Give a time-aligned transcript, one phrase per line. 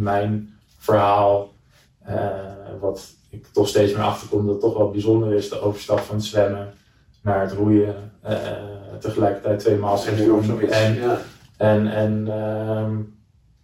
[0.00, 1.52] mijn verhaal,
[2.80, 6.14] wat ik toch steeds meer achterkom dat het toch wel bijzonder is, de overstap van
[6.14, 6.72] het zwemmen
[7.22, 8.12] naar het roeien.
[8.98, 10.60] tegelijkertijd twee masters doen.
[10.70, 11.18] En, ja.
[11.56, 12.96] en, en ehm,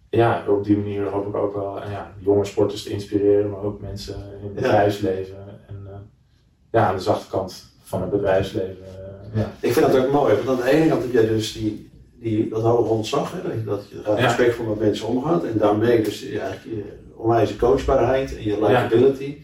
[0.09, 3.81] ja, op die manier hoop ik ook wel ja, jonge sporters te inspireren, maar ook
[3.81, 5.37] mensen in het bedrijfsleven.
[5.67, 6.09] En
[6.71, 8.85] ja, aan de zachte kant van het bedrijfsleven.
[9.33, 9.51] ja.
[9.59, 11.89] Ik vind dat ook mooi, want aan de ene kant heb jij dus die,
[12.29, 16.61] die, dat hoge ontzag, hè, dat je respectvol met mensen omgaat en daarmee dus eigenlijk
[16.63, 16.83] je
[17.15, 19.37] onwijze coachbaarheid en je likability.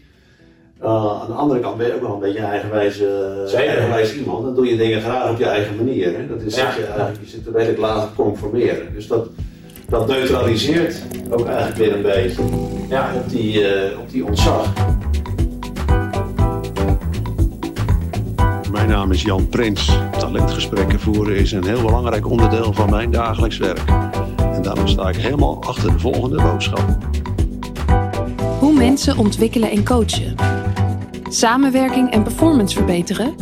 [0.82, 4.44] Uh, aan de andere kant ben je ook wel een beetje een eigenwijze, eigenwijze iemand.
[4.44, 6.16] Dan doe je dingen graag op je eigen manier.
[6.16, 6.26] Hè?
[6.26, 8.94] Dat is dat je eigenlijk, je zit er redelijk laat te conformeren.
[8.94, 9.28] Dus dat,
[9.88, 12.42] dat neutraliseert ook eigenlijk weer een beetje
[12.88, 13.12] ja.
[13.14, 14.72] op, die, uh, op die ontzag.
[18.84, 19.98] Mijn naam is Jan Prins.
[20.18, 23.88] Talentgesprekken voeren is een heel belangrijk onderdeel van mijn dagelijks werk.
[24.52, 26.98] En daarom sta ik helemaal achter de volgende boodschap.
[28.58, 30.34] Hoe mensen ontwikkelen en coachen.
[31.28, 33.34] Samenwerking en performance verbeteren.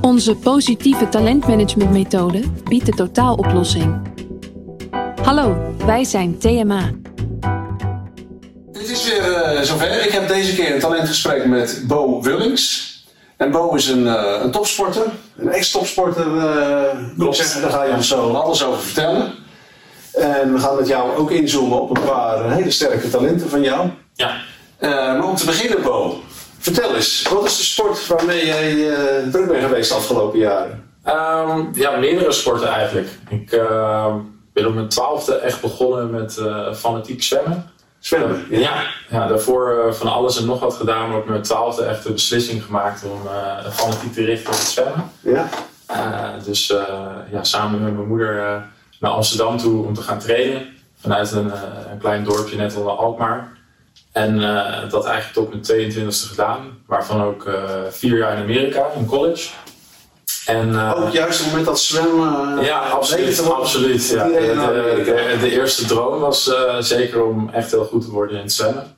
[0.00, 4.00] Onze positieve talentmanagementmethode biedt de totaaloplossing.
[5.22, 6.90] Hallo, wij zijn TMA.
[8.72, 10.04] Dit is weer uh, zover.
[10.06, 12.87] Ik heb deze keer een talentgesprek met Bo Willings.
[13.38, 15.02] En Bo is een, uh, een topsporter,
[15.36, 16.26] een ex-topsporter.
[16.26, 19.32] Uh, zeggen, daar ga je ons zo alles over vertellen.
[20.12, 23.88] En we gaan met jou ook inzoomen op een paar hele sterke talenten van jou.
[24.14, 24.36] Ja.
[24.80, 26.22] Uh, maar om te beginnen, Bo,
[26.58, 28.90] vertel eens, wat is de sport waarmee jij
[29.30, 30.84] druk bent geweest de afgelopen jaren?
[31.06, 33.08] Um, ja, meerdere sporten eigenlijk.
[33.28, 33.50] Ik
[34.52, 36.40] ben op mijn twaalfde echt begonnen met
[36.74, 37.70] fanatiek zwemmen.
[37.98, 38.46] Zwemmen?
[38.50, 42.02] Ja, ja daarvoor uh, van alles en nog wat gedaan, maar op mijn twaalfde echt
[42.02, 45.10] de beslissing gemaakt om uh, fanatiek te richten op het zwemmen.
[45.20, 45.48] Ja.
[45.90, 46.66] Uh, dus
[47.30, 48.62] ja, samen met mijn moeder
[49.00, 50.66] naar Amsterdam toe om te gaan trainen.
[51.00, 51.52] Vanuit een,
[51.90, 53.56] een klein dorpje net onder Alkmaar.
[54.12, 54.40] En
[54.88, 57.50] dat eigenlijk tot mijn 22e gedaan, waarvan ook
[57.90, 59.48] vier jaar in Amerika, in college.
[60.48, 62.64] En, uh, ook juist op het moment dat zwemmen.
[62.64, 63.50] ja, absoluut.
[63.50, 64.24] absoluut ja.
[64.24, 68.42] De, de, de, eerste droom was uh, zeker om echt heel goed te worden in
[68.42, 68.96] het zwemmen.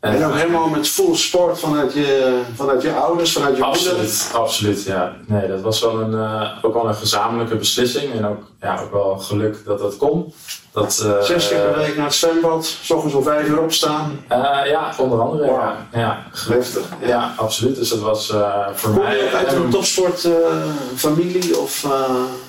[0.00, 4.40] En, ook helemaal met full sport vanuit je, vanuit je ouders, vanuit je absoluut, moeder?
[4.40, 5.16] Absoluut, ja.
[5.26, 8.12] Nee, dat was wel een, uh, ook wel een gezamenlijke beslissing.
[8.12, 10.32] En ook, ja, ook wel geluk dat dat kon.
[10.76, 14.24] Dat, uh, Zes keer per week naar het zwembad, s ochtends om vijf uur opstaan?
[14.32, 15.46] Uh, ja, onder andere.
[15.46, 15.60] Wow.
[15.60, 16.26] Ja, ja.
[16.48, 16.88] Heftig.
[17.00, 17.08] Ja.
[17.08, 17.34] ja.
[17.36, 17.76] absoluut.
[17.76, 18.26] Dus dat was
[18.74, 19.16] voor Kom mij...
[19.16, 21.58] Je uit een topsportfamilie?
[21.58, 21.86] of,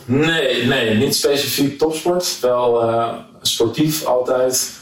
[0.05, 2.39] Nee, nee, niet specifiek topsport.
[2.41, 2.93] Wel
[3.41, 4.73] sportief altijd.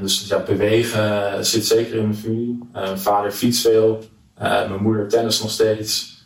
[0.00, 2.68] Dus ja, bewegen zit zeker in mijn familie.
[2.72, 4.04] Mijn vader fietst veel.
[4.38, 6.24] Mijn moeder tennis nog steeds.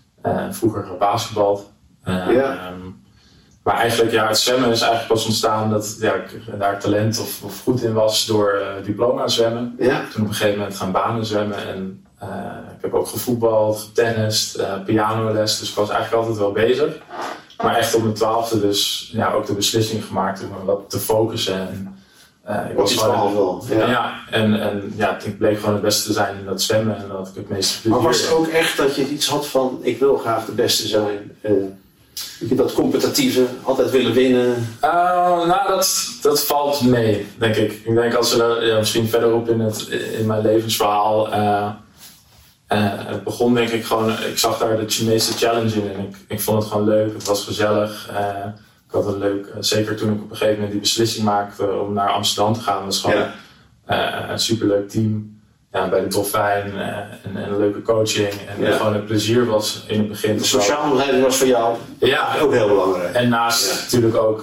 [0.51, 1.71] vroeger gebasketbald.
[2.05, 2.73] ja.
[2.73, 2.90] Um,
[3.63, 7.43] maar eigenlijk, ja, het zwemmen is eigenlijk pas ontstaan dat ja, ik daar talent of,
[7.43, 9.77] of goed in was door diploma zwemmen.
[9.79, 10.05] Ja.
[10.13, 11.69] Toen op een gegeven moment gaan banen zwemmen.
[11.69, 12.05] En
[12.77, 15.59] ik heb ook gevoetbald, getennist, pianoles.
[15.59, 16.99] Dus ik was eigenlijk altijd wel bezig.
[17.63, 20.99] Maar echt op mijn twaalfde dus ja, ook de beslissing gemaakt om me wat te
[20.99, 21.55] focussen.
[21.55, 21.99] En,
[22.49, 23.65] uh, ik was gewoon wel.
[23.69, 23.91] Ja.
[23.91, 27.09] ja, en, en ja, ik bleek gewoon het beste te zijn in dat zwemmen en
[27.09, 27.91] dat ik het meeste plezier.
[27.91, 30.89] Maar was het ook echt dat je iets had van ik wil graag de beste
[30.89, 31.37] zijn?
[32.41, 34.69] Dat competitieve, altijd willen winnen?
[34.85, 34.91] Uh,
[35.47, 37.73] nou, dat, dat valt mee, denk ik.
[37.73, 39.89] Ik denk als we ja, misschien verderop in, het,
[40.19, 41.29] in mijn levensverhaal.
[41.33, 41.71] Uh,
[42.67, 46.41] het begon denk ik gewoon, ik zag daar de Chinese challenge in en ik, ik
[46.41, 48.09] vond het gewoon leuk, het was gezellig
[48.91, 51.73] ik had een leuk, eh, zeker toen ik op een gegeven moment die beslissing maakte
[51.73, 53.27] om naar Amsterdam te gaan, was gewoon
[53.87, 54.31] ja.
[54.31, 55.40] een superleuk team.
[55.73, 58.29] Ja, bij de Dolfijn uh, en, een leuke coaching.
[58.29, 58.77] En ja.
[58.77, 60.37] gewoon het plezier was in het begin.
[60.37, 62.39] De sociale omgeving was voor jou ja.
[62.41, 63.15] ook heel belangrijk.
[63.15, 64.43] En naast natuurlijk ook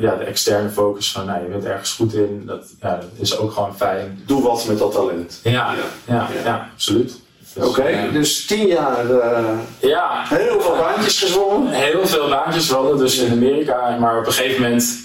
[0.00, 2.42] ja, de externe focus van nou, je bent ergens goed in.
[2.46, 4.22] Dat, ja, dat is ook gewoon fijn.
[4.26, 5.40] Doe wat met dat talent.
[5.42, 6.28] Ja, ja.
[6.44, 7.20] ja, absoluut.
[7.54, 9.48] Dus, Oké, okay, uh, dus tien jaar uh,
[9.78, 11.72] ja, heel veel baantjes gezwommen.
[11.72, 13.96] Heel veel baantjes gewonnen, dus in Amerika.
[14.00, 14.96] Maar op een gegeven moment,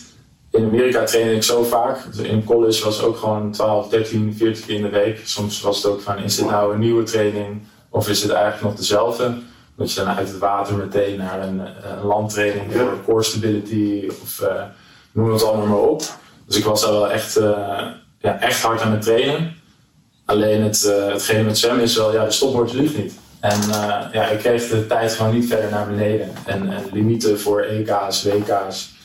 [0.58, 2.00] in Amerika trainde ik zo vaak.
[2.22, 5.22] In college was het ook gewoon 12, 13, 14 keer in de week.
[5.24, 7.62] Soms was het ook van, is dit nou een nieuwe training?
[7.90, 9.38] Of is het eigenlijk nog dezelfde?
[9.76, 14.42] Dat je dan uit het water meteen naar een, een landtraining voor core stability of
[14.42, 14.64] uh,
[15.12, 16.02] noem het allemaal maar op.
[16.46, 17.40] Dus ik was daar wel echt,
[18.20, 19.56] ja, echt hard aan het trainen.
[20.26, 23.14] Alleen het, uh, hetgeen met zwemmen is wel, ja, de stopwoord liegt niet.
[23.40, 23.60] En
[24.12, 26.30] ja, ik kreeg de tijd gewoon niet verder naar beneden.
[26.46, 28.97] En, en limieten voor EK's, WK's,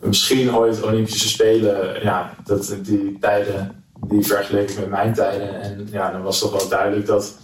[0.00, 5.60] misschien ooit Olympische Spelen, ja, dat, die tijden, die vergeleek ik met mijn tijden.
[5.60, 7.34] En ja, dan was toch wel duidelijk dat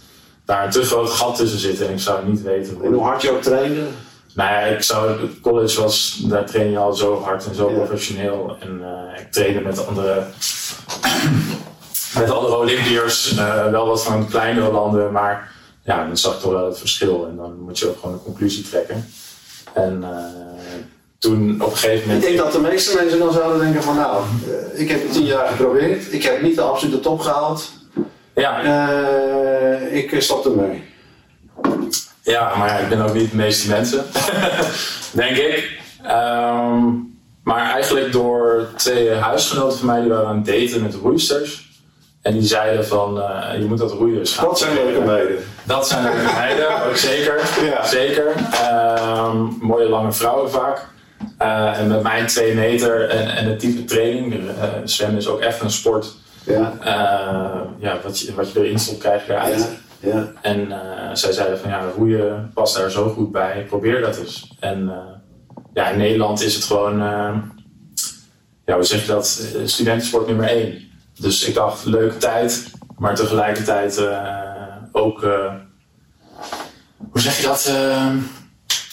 [0.45, 1.81] daar een te groot gat tussen zit.
[1.81, 2.85] En ik zou niet weten hoe...
[2.85, 3.83] En hoe hard je ook trainde?
[4.33, 8.57] Nou ja, ik zou, college was, daar train je al zo hard en zo professioneel.
[8.59, 10.23] En uh, ik trainde met andere
[12.19, 15.51] met andere Olympiërs, uh, wel wat van kleinere landen, maar
[15.83, 17.27] ja, dan zag ik toch wel het verschil.
[17.27, 19.05] En dan moet je ook gewoon een conclusie trekken.
[19.73, 20.54] En uh,
[21.25, 22.23] toen op een gegeven moment.
[22.23, 25.13] Ik denk dat de meeste mensen dan zouden denken: van nou, uh, ik heb het
[25.13, 27.71] tien jaar geprobeerd, ik heb niet de absolute top gehaald.
[28.35, 28.59] Ja.
[29.91, 30.83] ik stop ermee.
[32.21, 34.05] Ja, maar ik ben ook niet de meeste mensen,
[35.11, 35.79] denk ik.
[36.03, 37.13] Um,
[37.43, 41.65] maar eigenlijk door twee huisgenoten van mij die waren aan het daten met roeisters.
[42.21, 44.45] En die zeiden van, uh, je moet dat roeien gaan.
[44.45, 45.37] Dat zijn leuke meiden.
[45.63, 47.39] Dat zijn leuke meiden, ook zeker.
[47.69, 47.85] Ja.
[47.85, 48.33] Zeker.
[49.27, 50.87] Um, mooie lange vrouwen vaak.
[51.41, 55.39] Uh, en met mijn twee meter en, en het type training, uh, zwemmen is ook
[55.39, 56.15] echt een sport.
[56.45, 56.73] Ja.
[57.79, 59.69] ja, wat, je, wat je erin stopt krijg je eruit.
[59.99, 60.09] Ja.
[60.09, 60.31] ja.
[60.41, 60.67] En
[61.17, 64.55] zij zeiden van, ja, roeien past daar zo goed bij, probeer dat eens.
[64.59, 64.91] En
[65.73, 66.97] ja, in Nederland is het gewoon,
[68.65, 70.81] ja, hoe zeg je dat, studentensport nummer één.
[71.19, 74.01] Dus ik dacht, leuke tijd, maar tegelijkertijd
[74.91, 75.21] ook,
[77.11, 77.71] hoe zeg je dat,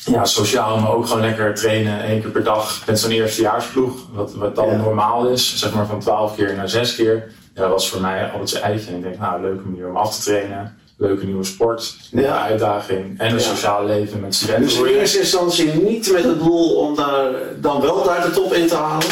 [0.04, 3.92] ja, sociaal, maar ook gewoon lekker trainen één keer per dag met zo'n eerstejaarsploeg.
[4.12, 7.32] Wat, wat dan normaal is, zeg maar van twaalf keer naar zes keer.
[7.54, 8.90] Ja, dat was voor mij altijd zijn eitje.
[8.90, 12.42] En ik denk, nou, leuke manier om af te trainen leuke nieuwe sport, nieuwe ja.
[12.42, 14.64] uitdaging en een sociaal leven met studenten.
[14.64, 18.52] Dus in eerste instantie niet met het doel om daar dan wel daar de top
[18.52, 19.06] in te halen?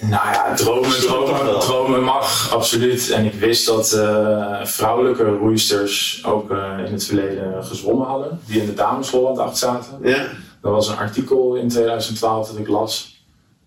[0.00, 3.10] Nou ja, dromen, dromen, dromen mag, absoluut.
[3.10, 8.60] En ik wist dat uh, vrouwelijke roeisters ook uh, in het verleden gezwommen hadden, die
[8.60, 9.98] in de dameschool aan de acht zaten.
[10.02, 10.26] Ja.
[10.60, 13.22] Dat was een artikel in 2012 dat ik las.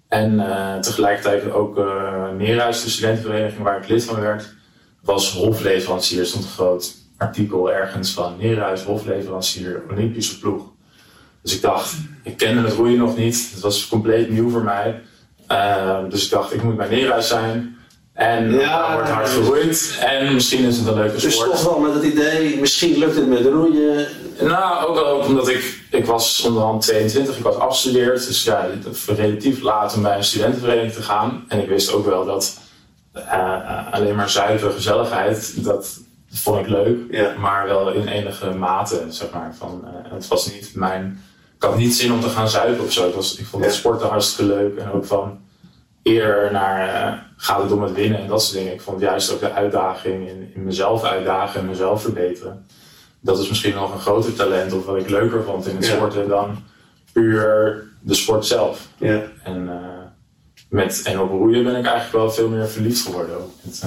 [0.08, 4.54] En uh, tegelijkertijd ook uh, Neerhuis, de studentenvereniging waar ik lid van werd,
[5.02, 10.64] was hofleverancier, stond groot artikel ergens van Neerhuis, hofleverancier, Olympische ploeg.
[11.42, 13.50] Dus ik dacht, ik kende het roeien nog niet.
[13.52, 15.02] Het was compleet nieuw voor mij.
[15.52, 17.78] Uh, dus ik dacht, ik moet bij Neerhuis zijn.
[18.14, 19.98] En ja, wordt hard geroeid.
[20.00, 21.52] En misschien is het een leuke dus sport.
[21.52, 24.08] Dus toch wel met het idee, misschien lukt het met roeien.
[24.40, 28.28] Nou, ook wel omdat ik, ik was onderhand 22, ik was afgestudeerd.
[28.28, 28.68] Dus ja,
[29.06, 31.46] relatief laat om bij een studentenvereniging te gaan.
[31.48, 32.60] En ik wist ook wel dat
[33.16, 36.00] uh, alleen maar zuivere gezelligheid, dat,
[36.30, 37.34] dat vond ik leuk, ja.
[37.40, 39.56] maar wel in enige mate, zeg maar.
[39.58, 41.24] Van, uh, het was niet mijn...
[41.62, 43.08] Ik had niet zin om te gaan zuipen of zo.
[43.08, 44.78] Ik, was, ik vond het sporten hartstikke leuk.
[44.78, 45.40] En ook van
[46.04, 48.74] eer naar uh, gaat het om het winnen en dat soort dingen.
[48.74, 52.66] Ik vond juist ook de uitdaging in, in mezelf uitdagen en mezelf verbeteren.
[53.20, 55.96] Dat is misschien nog een groter talent of wat ik leuker vond in het ja.
[55.96, 56.64] sporten dan
[57.12, 58.88] puur de sport zelf.
[58.98, 59.22] Ja.
[59.44, 59.76] En, uh,
[60.70, 63.36] met, en op roeien ben ik eigenlijk wel veel meer verliefd geworden.
[63.36, 63.52] Ook.
[63.62, 63.84] Het,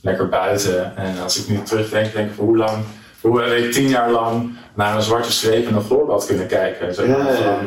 [0.00, 0.96] lekker buiten.
[0.96, 2.84] En als ik nu terugdenk, denk ik hoe lang,
[3.26, 6.94] hoe heb ik tien jaar lang naar een zwarte streep en een gloorbad kunnen kijken.
[6.94, 7.18] Zeg maar.
[7.18, 7.36] ja, ja.
[7.36, 7.66] Van,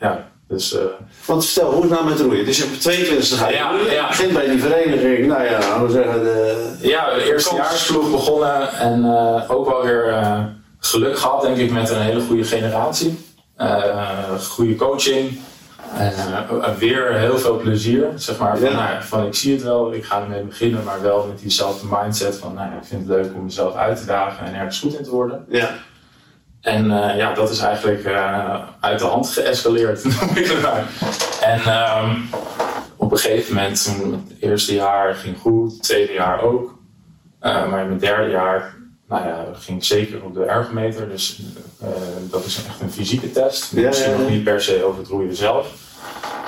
[0.00, 0.80] ja, dus, uh,
[1.24, 2.44] Want stel, hoe is het nou met roeien?
[2.44, 4.08] Dus op 22 ga je ja, ja.
[4.08, 6.76] begint bij die vereniging, nou ja, laten we zeggen de...
[6.80, 10.14] Ja, de eerste jaarsploeg begonnen en uh, ook wel weer
[10.80, 13.18] geluk gehad denk ik met een hele goede generatie.
[14.48, 15.38] goede coaching.
[15.96, 16.12] En
[16.52, 18.06] uh, weer heel veel plezier.
[18.14, 21.26] Zeg maar, van, nou, van ik zie het wel, ik ga ermee beginnen, maar wel
[21.26, 24.54] met diezelfde mindset van nou, ik vind het leuk om mezelf uit te dagen en
[24.54, 25.44] ergens goed in te worden.
[25.48, 25.70] Ja.
[26.60, 30.86] En uh, ja, dat is eigenlijk uh, uit de hand geëscaleerd, noem ik het maar.
[31.40, 31.60] En
[32.04, 32.28] um,
[32.96, 36.78] op een gegeven moment, toen het eerste jaar ging goed, het tweede jaar ook.
[37.40, 38.76] maar in mijn derde jaar
[39.08, 41.08] nou ja, ging zeker op de ergometer.
[41.08, 41.40] Dus
[41.82, 41.88] uh,
[42.30, 43.72] dat is echt een fysieke test.
[43.72, 44.22] Ja, Misschien ja, ja.
[44.22, 45.87] nog niet per se over het roeien zelf.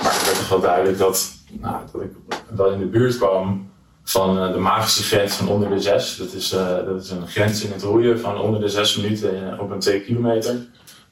[0.02, 2.10] Maar het werd toch wel duidelijk dat, nou, dat ik
[2.48, 3.70] wel in de buurt kwam
[4.02, 6.16] van uh, de magische grens van onder de 6.
[6.16, 9.58] Dat is, uh, dat is een grens in het roeien van onder de 6 minuten
[9.60, 10.56] op een 2 kilometer.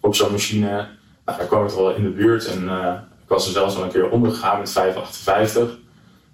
[0.00, 0.68] Op zo'n machine,
[1.24, 2.46] nou, daar kwam ik wel in de buurt.
[2.46, 2.62] En
[3.22, 5.86] ik was er zelfs al een keer onder gegaan met 5,58.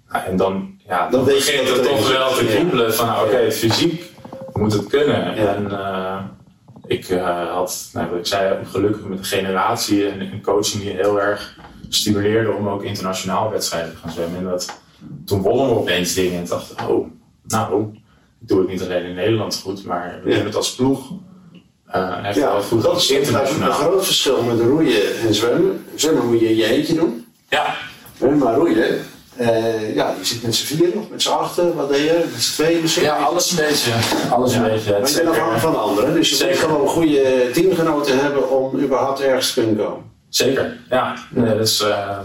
[0.09, 3.35] Nou, en dan, ja, dan, dan begint het toch wel te kriebelen van, nou, oké,
[3.35, 4.11] okay, fysiek
[4.53, 5.35] moet het kunnen.
[5.35, 5.55] Ja.
[5.55, 6.17] En uh,
[6.87, 7.07] ik
[7.53, 11.57] had, nou, wat ik zei, gelukkig met een generatie en een coaching die heel erg
[11.89, 14.37] stimuleerde om ook internationaal wedstrijden te gaan zwemmen.
[14.37, 14.79] En dat,
[15.25, 17.07] toen wonnen we opeens dingen en dacht oh,
[17.47, 17.93] nou,
[18.41, 20.35] ik doe het niet alleen in Nederland goed, maar we ja.
[20.35, 21.11] doen het als ploeg.
[21.95, 23.67] Uh, ja, goed dat is internationaal.
[23.67, 25.85] een groot verschil met roeien en zwemmen.
[25.95, 27.25] Zwemmen moet je in je eentje doen.
[27.49, 27.75] Ja.
[28.19, 29.05] Maar roeien,
[29.39, 32.25] uh, ja, je zit met z'n vier nog, met z'n achten, wat deed je?
[32.31, 33.03] Met z'n tweeën misschien?
[33.03, 33.91] Ja, alles een beetje.
[34.29, 34.57] Alles ja.
[34.57, 34.91] een beetje.
[34.91, 36.55] Maar je bent afhankelijk van anderen, dus je Zeker.
[36.55, 40.14] moet gewoon goede teamgenoten hebben om überhaupt ergens te kunnen komen.
[40.35, 41.15] Zeker, ja.
[41.29, 42.19] Nee, dus, uh,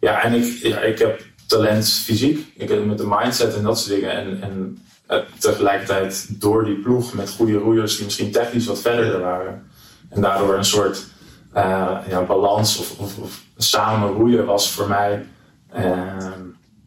[0.00, 3.78] ja, en ik, ja, ik heb talent fysiek, ik heb met de mindset en dat
[3.78, 4.10] soort dingen.
[4.10, 4.78] En, en
[5.10, 9.70] uh, tegelijkertijd door die ploeg met goede roeiers die misschien technisch wat verder waren.
[10.08, 11.06] En daardoor een soort
[12.08, 15.26] ja, balans of, of, of samen roeien was voor mij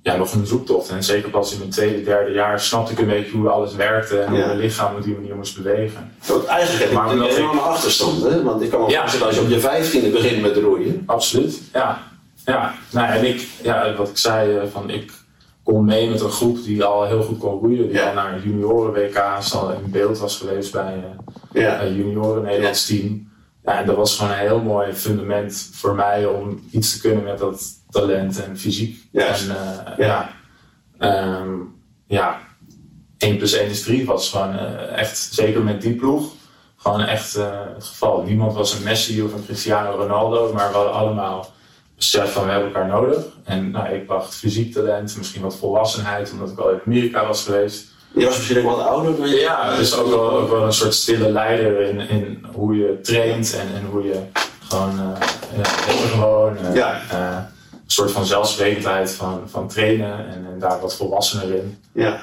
[0.02, 0.90] ja, nog een zoektocht.
[0.90, 4.20] En zeker pas in mijn tweede, derde jaar snapte ik een beetje hoe alles werkte
[4.20, 6.12] en hoe mijn lichaam op die manier moest bewegen.
[6.48, 8.44] Eigenlijk heb je een enorme achterstand, hè?
[8.44, 9.00] Want ik kan me ja.
[9.00, 11.04] voorstellen als je op je vijftiende begint met roeien.
[11.06, 12.08] Absoluut, ja.
[12.46, 15.12] Ja, nou, en ik, ja, wat ik zei, van ik
[15.64, 17.90] kon mee met een groep die al heel goed kon roeien.
[17.90, 21.04] Die al naar junioren WK's al in beeld was geweest bij
[21.54, 23.32] uh, junioren Nederlands team.
[23.64, 27.24] Ja, en dat was gewoon een heel mooi fundament voor mij om iets te kunnen
[27.24, 29.08] met dat talent en fysiek.
[29.12, 29.48] Yes.
[29.48, 30.30] En uh, ja,
[31.00, 31.76] ja, um,
[32.08, 32.40] ja
[33.18, 36.32] 1 plus 1 is 3 was gewoon uh, echt, zeker met die ploeg,
[36.78, 38.22] gewoon echt het geval.
[38.22, 41.52] Niemand was een Messi of een Cristiano Ronaldo, maar we hadden allemaal
[41.96, 43.26] besef van we hebben elkaar nodig.
[43.44, 47.44] En nou, ik bracht fysiek talent, misschien wat volwassenheid, omdat ik al in Amerika was
[47.44, 47.88] geweest.
[48.14, 49.36] Je was misschien ook wat ouder dan je?
[49.36, 53.54] Ja, dus ook wel, ook wel een soort stille leider in, in hoe je traint
[53.54, 54.22] en, en hoe je
[54.68, 55.22] gewoon, uh,
[55.58, 55.70] ja,
[56.12, 57.02] gewoon uh, ja.
[57.90, 61.84] Een soort van zelfsprekendheid van, van trainen en, en daar wat volwassener in.
[61.92, 62.22] Ja.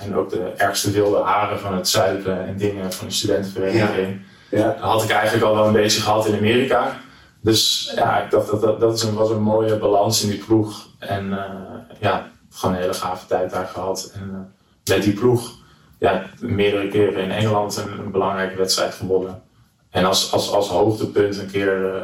[0.00, 4.20] en ook de ergste wilde haren van het zuipen en dingen van de studentenvereniging.
[4.50, 4.76] Ja.
[4.78, 6.96] Had ik eigenlijk al wel een beetje gehad in Amerika.
[7.40, 10.44] Dus ja, ik dacht dat dat, dat is een, was een mooie balans in die
[10.44, 10.86] ploeg.
[10.98, 11.44] En uh,
[12.00, 14.12] ja, gewoon een hele gave tijd daar gehad.
[14.14, 15.50] En uh, met die ploeg,
[15.98, 19.42] ja, meerdere keren in Engeland een, een belangrijke wedstrijd gewonnen.
[19.90, 22.02] En als, als, als hoogtepunt een keer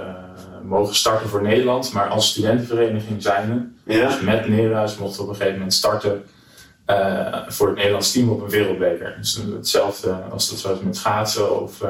[0.65, 3.69] mogen starten voor Nederland, maar als studentenvereniging zijnde.
[3.85, 4.07] Ja.
[4.07, 6.25] Dus met Neerhuis mochten we op een gegeven moment starten
[7.49, 9.15] voor het Nederlands team op een wereldbeker.
[9.19, 11.83] Dus hetzelfde als dat zoals met schaatsen of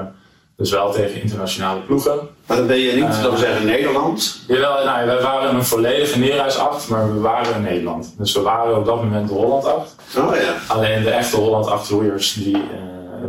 [0.58, 2.28] dus wel tegen internationale ploegen.
[2.46, 4.40] Maar dan ben je niet, uh, dan zeggen Nederland?
[4.46, 8.14] Jawel, nou, wij waren een volledige Neerhuis 8, maar we waren in Nederland.
[8.18, 9.94] Dus we waren op dat moment de Holland 8.
[10.16, 10.74] Oh ja.
[10.74, 12.62] Alleen de echte Holland 8 roeiers die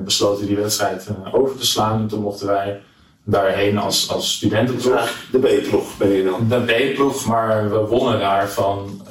[0.03, 1.99] besloten die wedstrijd over te slaan.
[1.99, 2.81] En toen mochten wij
[3.29, 5.27] daarheen als, als studentenploeg.
[5.31, 6.47] De B-ploeg ben je dan?
[6.47, 9.01] De B-ploeg, maar we wonnen daar van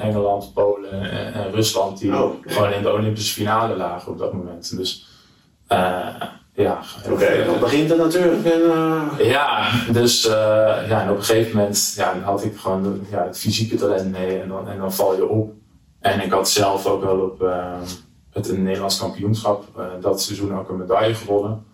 [0.00, 2.52] Engeland, Polen en Rusland, die oh, okay.
[2.52, 4.76] gewoon in de Olympische finale lagen op dat moment.
[4.76, 5.06] Dus
[6.54, 6.80] ja.
[7.04, 8.44] Oké, okay, dan begint het natuurlijk.
[8.44, 9.02] En, uh...
[9.18, 10.22] Ja, dus
[10.88, 14.12] ja, en op een gegeven moment ja, dan had ik gewoon ja, het fysieke talent
[14.12, 15.52] mee en dan, en dan val je op.
[16.00, 17.50] En ik had zelf ook wel op
[18.32, 19.64] het Nederlands kampioenschap
[20.00, 21.65] dat seizoen ook een medaille gewonnen.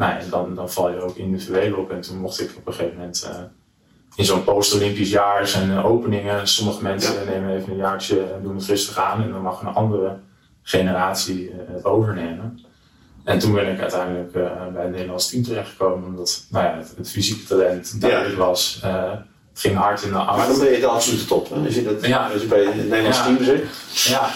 [0.00, 1.90] Nou, en dan, dan val je ook individueel op.
[1.90, 3.30] En toen mocht ik op een gegeven moment
[4.14, 6.48] in zo'n post-Olympisch jaar zijn openingen.
[6.48, 7.30] Sommige mensen ja.
[7.30, 9.22] nemen even een jaartje en doen het rustig aan.
[9.22, 10.18] En dan mag een andere
[10.62, 12.60] generatie het overnemen.
[13.24, 16.94] En toen ben ik uiteindelijk uh, bij het Nederlands team terechtgekomen, omdat nou ja, het,
[16.96, 18.44] het fysieke talent duidelijk ja.
[18.44, 18.80] was.
[18.84, 19.10] Uh,
[19.50, 20.36] het ging hard in de af.
[20.36, 21.64] Maar dan ben je de absolute top, hè?
[21.64, 22.30] Als je, dat, ja.
[22.32, 23.24] als je bij het Nederlands ja.
[23.24, 23.64] team zit.
[24.04, 24.30] Ja.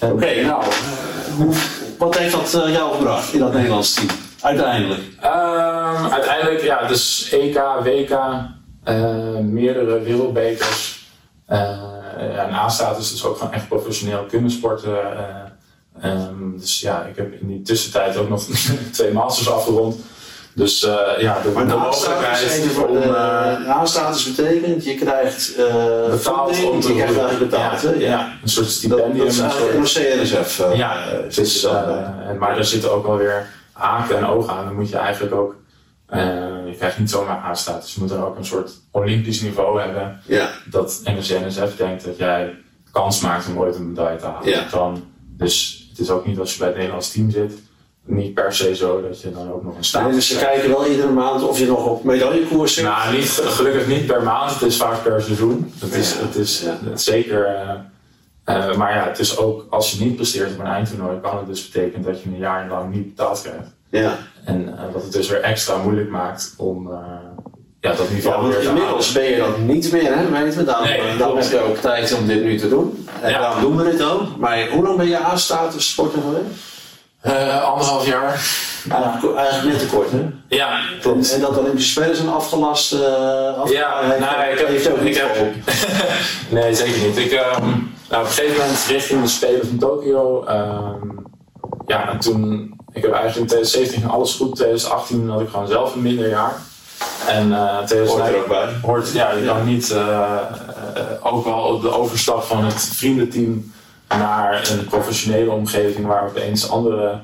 [0.00, 1.56] Oké, okay, nou, uh,
[1.98, 4.08] wat heeft dat jou gebracht in dat Nederlands team?
[4.40, 5.00] Uiteindelijk?
[5.24, 8.18] Um, uiteindelijk, ja, dus EK, WK,
[9.42, 11.06] meerdere wereldbekers.
[12.18, 14.98] ja, naast dus ook gewoon echt professioneel kunnen sporten.
[16.04, 18.44] Um, dus ja, ik heb in die tussentijd ook nog
[18.90, 19.96] twee masters afgerond.
[20.56, 22.96] Dus uh, ja, de, maar de mogelijkheid om...
[22.96, 27.82] Uh, nastatus betekent, je krijgt uh, betaald om te je krijgt eigenlijk betaald.
[27.82, 27.94] Ja, hè?
[27.94, 28.08] ja.
[28.08, 29.26] ja, een soort stipendium.
[29.26, 30.58] Dat, dat is eigenlijk een CNSF.
[30.58, 30.96] Uh, ja,
[31.34, 33.46] dus, en, maar er zitten ook wel weer
[33.76, 34.64] haken en ogen aan.
[34.64, 35.54] Dan moet je eigenlijk ook...
[36.66, 37.94] je krijgt niet zomaar A-status.
[37.94, 40.20] Je moet dan ook een soort olympisch niveau hebben.
[40.26, 40.48] Ja.
[40.70, 42.54] Dat NOC-NSF denkt dat jij
[42.92, 44.48] kans maakt om ooit een medaille te halen.
[44.48, 44.66] Ja.
[44.70, 45.04] Dan,
[45.36, 47.52] dus het is ook niet als je bij het Nederlands team zit,
[48.04, 50.86] niet per se zo dat je dan ook nog een status Dus ze kijken wel
[50.86, 52.84] iedere maand of je nog op medaillekoers zit?
[52.84, 55.72] Nou, niet, gelukkig niet per maand, het is vaak per seizoen.
[55.78, 56.18] Het is, ja.
[56.20, 56.64] het is
[57.04, 57.48] zeker.
[57.48, 57.70] Uh,
[58.46, 61.46] uh, maar ja, het is ook als je niet presteert op een eindtoernooi, kan het
[61.46, 63.68] dus betekenen dat je een jaar lang niet betaald krijgt.
[63.90, 64.16] Ja.
[64.44, 66.90] En uh, wat het dus weer extra moeilijk maakt om
[67.80, 70.64] ja, dat niveau ja, want inmiddels ben je dat niet meer, hè, weten we.
[70.64, 73.06] Daarom, Nee, daarom heb je ook tijd om dit nu te doen.
[73.20, 73.38] En Ja.
[73.38, 74.36] daarom doen we dit ook.
[74.36, 76.74] Maar hoe lang ben je A-status sporter geweest?
[77.26, 78.48] Uh, anderhalf jaar.
[78.90, 80.18] Eigenlijk, eigenlijk net te kort, hè?
[80.48, 81.32] Ja, En, klopt.
[81.32, 82.92] en dat Olympische Spelen zijn afgelast.
[82.92, 85.36] Uh, Ja, nou, ik heb, heeft ook ik niet heb,
[86.62, 87.16] nee, zeker niet.
[87.18, 87.68] Ik, ehm,
[88.10, 90.44] nou, op een gegeven moment richting de Spelen van Tokio.
[90.44, 91.08] ehm,
[91.86, 94.54] ja, en toen, ik heb eigenlijk in 2017 ging alles goed.
[94.54, 96.56] 2018 had ik gewoon zelf een minder jaar.
[97.26, 98.68] En eh 2019 Hoort er ook bij.
[98.82, 99.54] Hoort, ja, je Ja.
[99.54, 100.36] kan niet, eh,
[100.94, 103.72] eh, ook wel op de overstap van het vriendenteam
[104.08, 107.18] naar een professionele omgeving waar opeens andere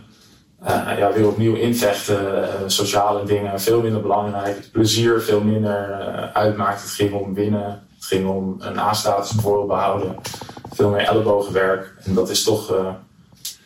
[0.98, 6.00] ja, weer opnieuw invechten, sociale dingen veel minder belangrijk, het plezier veel minder
[6.32, 6.82] uitmaakt.
[6.82, 10.16] Het ging om winnen, het ging om een A-status bijvoorbeeld behouden,
[10.72, 11.92] veel meer ellebogenwerk.
[12.04, 12.70] En dat is toch.
[12.72, 12.86] eh,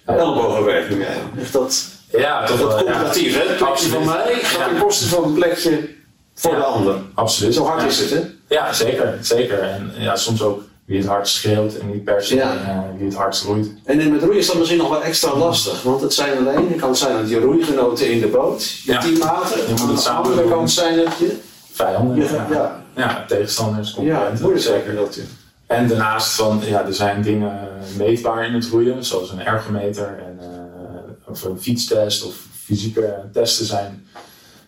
[0.04, 1.16] eh, Ellebogenwerk noem jij.
[1.40, 2.92] Echt dat, ja, toch dat wel, ja.
[2.92, 3.48] competitief, hè?
[3.48, 4.04] Het plekje van Absoluut.
[4.26, 4.68] mij gaat Ja.
[4.68, 5.88] ten koste van een plekje
[6.34, 6.58] voor Ja.
[6.58, 6.94] de ander.
[7.14, 7.54] Absoluut.
[7.54, 7.86] Zo hard Ja.
[7.86, 8.20] is het, hè?
[8.48, 9.18] Ja, zeker.
[9.20, 9.58] zeker.
[9.62, 12.52] En ja, soms ook wie het hardst schreeuwt en niet per se Ja.
[12.54, 13.68] eh, wie het hardst roeit.
[13.84, 15.82] En met roeien is dat misschien nog wel extra lastig.
[15.82, 18.92] Want het zijn aan de ene kant zijn het je roeigenoten in de boot, je
[18.92, 19.00] Ja.
[19.00, 19.58] teammaten.
[19.68, 21.36] moet het Aan de andere kant zijn het je,
[21.72, 22.46] Vijanden, je ja.
[22.50, 24.40] ja, Ja, tegenstanders, ja, concurrenten.
[24.40, 24.80] moeilijk zeker.
[24.80, 25.22] zeker dat je.
[25.66, 30.38] En daarnaast van, ja, er zijn dingen meetbaar in het roeien, zoals een ergometer en,
[30.40, 34.06] eh, of een fietstest of fysieke testen zijn.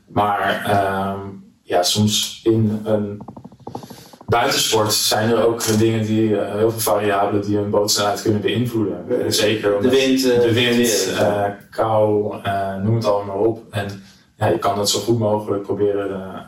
[0.06, 1.18] Maar ehm,
[1.62, 3.20] ja, soms in een
[4.26, 9.24] buitensport zijn er ook dingen die, eh, heel veel variabelen die een bootsnelheid kunnen beïnvloeden.
[9.24, 13.64] En Zeker De wind, eh, de wind, eh, kou, eh, noem het allemaal op.
[13.70, 14.02] En
[14.36, 16.40] ja, je kan dat zo goed mogelijk proberen eh,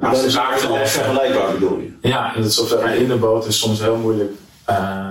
[0.00, 0.88] Maar dat is wel leggen.
[0.88, 2.08] vergelijkbaar bedoel je.
[2.08, 4.32] Ja, dat is in de boot is soms heel moeilijk
[4.64, 5.10] eh,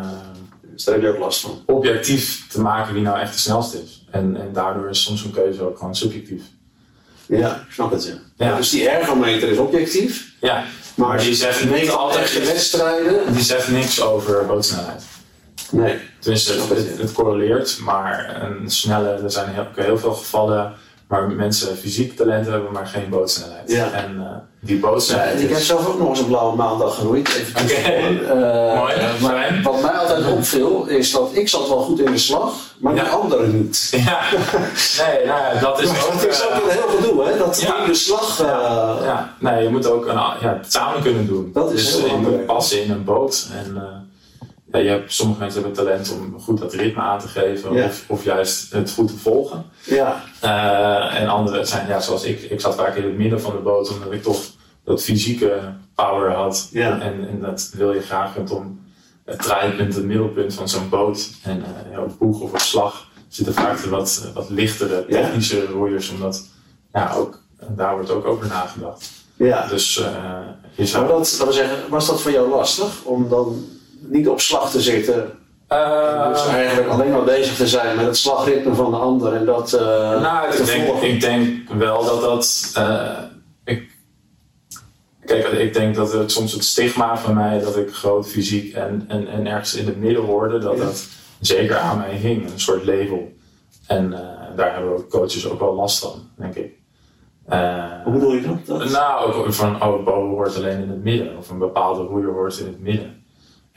[0.74, 1.64] Dus daar heb je ook last van.
[1.66, 4.06] objectief te maken wie nou echt de snelste is.
[4.12, 6.42] En, en daardoor is soms een keuze ook gewoon subjectief.
[7.26, 8.46] Ja, ik snap het ja.
[8.46, 8.56] Ja.
[8.58, 10.64] Dus die ergometer is objectief, Ja,
[10.96, 13.34] maar die zegt niet altijd de wedstrijden.
[13.34, 15.04] die zegt niks over bootsnelheid.
[15.72, 15.98] Nee.
[16.20, 20.74] Tenminste, het, het, het correleert, maar een snelle, er zijn heel, heel veel gevallen
[21.10, 23.72] waar mensen fysiek talent hebben, maar geen bootsnelheid.
[23.72, 23.92] Ja.
[23.92, 24.26] En eh,
[24.60, 27.28] die bootsnelheid ik heb zelf ook nog eens een blauwe maandag geroeid.
[27.28, 27.68] Even Oké.
[27.68, 28.28] tussendoor.
[28.40, 29.64] Eh, Mooi, maar fijn.
[29.64, 33.04] wat mij altijd opviel, is dat ik zat wel goed in de slag, maar Ja.
[33.04, 33.88] die anderen niet.
[34.06, 36.22] Ja, nee, nou ja, dat is Maar ook...
[36.22, 37.38] dat is ook eh, een heel gedoe, hè?
[37.38, 38.38] Dat in de slag.
[39.04, 41.50] Ja, nee, je moet ook een, ja, het samen kunnen doen.
[41.54, 43.48] Dat is dus heel je moet passen in een boot.
[43.66, 43.99] En
[44.72, 47.86] ja, je hebt, sommige mensen hebben talent om goed dat ritme aan te geven, Ja.
[47.86, 49.66] of, of juist het goed te volgen.
[49.84, 50.24] ja.
[50.40, 53.62] Eh, en anderen zijn, ja, zoals ik, ik zat vaak in het midden van de
[53.62, 54.42] boot, omdat ik toch
[54.84, 56.68] dat fysieke power had.
[56.72, 57.00] Ja.
[57.00, 58.80] En, en dat wil je graag rondom
[59.26, 61.30] het draaipunt, het middelpunt van zo'n boot.
[61.44, 65.66] En eh, ja, op boeg of op slag zitten vaak de wat, wat lichtere, technische
[65.66, 66.46] roeiers, omdat
[66.94, 69.10] ja, ook, daar wordt ook over nagedacht.
[69.36, 69.68] ja.
[69.68, 70.40] Dus eh,
[70.76, 71.06] je zou.
[71.06, 73.66] Maar dat, zeggen, was dat voor jou lastig om dan
[74.00, 75.32] niet op slag te zitten?
[75.68, 79.46] Eh, dus eigenlijk alleen maar bezig te zijn met het slagritme van de ander en
[79.46, 81.08] dat eh nou, ik denk, volgen?
[81.10, 82.72] ik denk wel dat dat.
[82.76, 83.18] eh,
[83.66, 83.92] ik,
[85.26, 89.06] kijk, ik denk dat het soms het stigma van mij dat ik groot fysiek en,
[89.08, 90.84] en, en ergens in het midden hoorde, dat Ja.
[90.84, 91.08] dat
[91.40, 93.32] zeker aan mij hing, een soort label.
[93.88, 94.10] En
[94.56, 96.72] daar hebben ook coaches ook wel last van, denk ik.
[98.04, 98.66] Hoe bedoel je dat?
[98.66, 98.90] dat?
[98.90, 101.38] Nou, van, oh, Bo hoort alleen in het midden.
[101.38, 103.19] Of een bepaalde roeier hoort in het midden.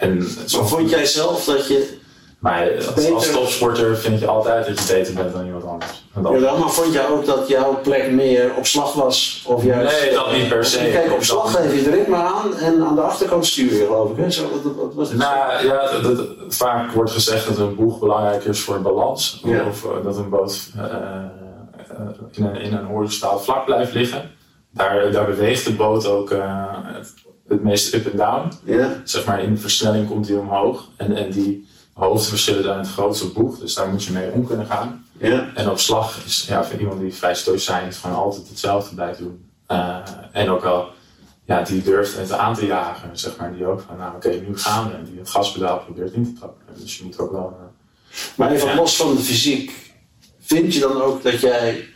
[0.02, 2.00] En vond jij zelf dat je
[2.38, 2.70] maar
[3.14, 6.04] als, topsporter vind je altijd dat je beter bent dan iemand anders.
[6.14, 9.44] Dan- maar vond jij ook dat jouw plek meer op slag was?
[9.46, 10.78] Of juist, Nee, dat niet per se.
[10.92, 14.10] Kijk, op slag geef je het ritme aan en aan de achterkant stuur je, geloof
[14.10, 14.16] ik.
[14.16, 14.30] Hè?
[14.30, 15.18] Zo, wat, wat was het?
[15.18, 19.40] Nou ja, dat, dat- vaak wordt gezegd dat een boeg belangrijk is voor balans.
[19.44, 19.64] Ja.
[19.66, 21.20] Of eh, dat een boot eh, eh,
[22.32, 24.30] in, een, in een horizontaal vlak blijft liggen.
[24.70, 26.64] Daar, daar beweegt de boot ook eh,
[27.52, 28.52] het, meest up en down.
[29.04, 30.88] zeg maar in versnelling komt die omhoog.
[30.96, 34.66] En, en die hoofdverschillen zijn het grootste boeg, dus daar moet je mee om kunnen
[34.66, 35.04] gaan.
[35.54, 39.44] En op slag is ja, voor iemand die vrij stoïcijns gewoon altijd hetzelfde blijft doen.
[39.66, 39.96] Eh,
[40.32, 40.88] en ook wel,
[41.44, 43.54] ja, die durft het aan te jagen, zeg maar.
[43.54, 44.94] Die ook van, nou oké, nu gaan we.
[44.94, 46.62] En die het gaspedaal probeert in te trappen.
[46.80, 47.56] Dus je moet ook wel...
[47.60, 48.74] eh, Maar even Ja.
[48.74, 49.92] los van de fysiek,
[50.40, 51.88] vind je dan ook dat jij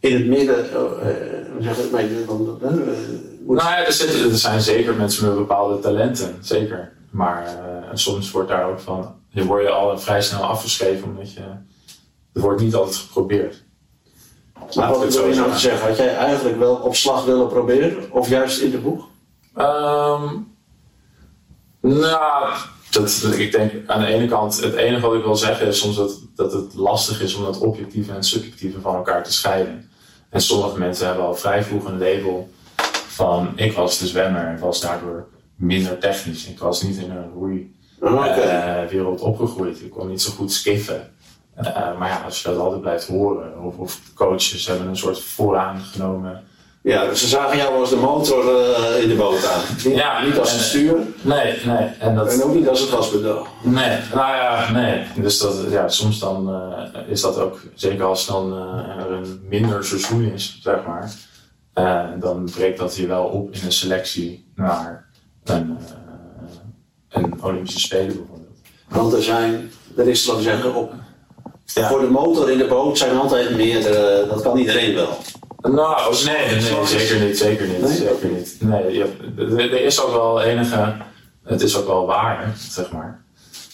[0.00, 2.58] in het midden, hoe zeg het, dan,
[3.54, 6.92] Nou ja, er, zitten, er zijn zeker mensen met bepaalde talenten, zeker.
[7.10, 11.32] Maar eh, soms wordt daar ook van, je wordt je al vrij snel afgeschreven omdat
[11.32, 11.40] je,
[12.32, 13.62] er wordt niet altijd geprobeerd.
[14.74, 15.60] Maar wat wil zo je nou zeggen.
[15.60, 15.88] zeggen?
[15.88, 18.12] Had jij eigenlijk wel op slag willen proberen?
[18.12, 19.08] Of juist in de boeg?
[19.54, 20.36] Ehm,
[21.80, 22.52] nou,
[22.90, 25.96] dat, ik denk aan de ene kant, het enige wat ik wil zeggen is soms
[25.96, 29.90] dat, dat het lastig is om dat objectieve en subjectieve van elkaar te scheiden.
[30.28, 32.50] En sommige mensen hebben al vrij vroeg een label
[33.20, 36.46] van ik was de zwemmer en was daardoor minder technisch.
[36.46, 38.24] Ik was niet in een roei Ah, Oké.
[38.40, 39.80] eh, wereld opgegroeid.
[39.80, 41.10] Ik kon niet zo goed skiffen.
[41.54, 45.20] Eh, maar ja, als je dat altijd blijft horen, of, of coaches hebben een soort
[45.20, 46.42] vooraan genomen.
[46.82, 49.60] ja, dus ze zagen jou als de motor eh, in de boot aan.
[49.84, 51.88] Niet, Ja, niet als het stuur Nee, nee.
[51.98, 53.46] En dat, en ook niet als het gaspedaal.
[53.62, 55.02] Nee, nou ja, nee.
[55.16, 56.60] Dus dat, ja, soms dan
[57.08, 58.52] is dat ook, zeker als dan
[58.98, 61.12] er een minder seizoen is, zeg maar,
[61.86, 65.08] eh, dan breekt dat je wel op in een selectie naar
[65.44, 65.78] een,
[67.08, 68.58] eh, een Olympische Spelen bijvoorbeeld.
[68.88, 70.92] Want er zijn, er is, laten we zeggen, op,
[71.64, 71.88] Ja.
[71.88, 75.16] voor de motor in de boot zijn altijd meerdere, dat kan iedereen wel.
[75.60, 77.96] Nou, nee, nee, zeker niet, zeker niet, Nee?
[77.96, 78.56] zeker niet.
[78.60, 80.96] Nee, je er, er is ook wel enige,
[81.44, 83.24] het is ook wel waar, zeg maar.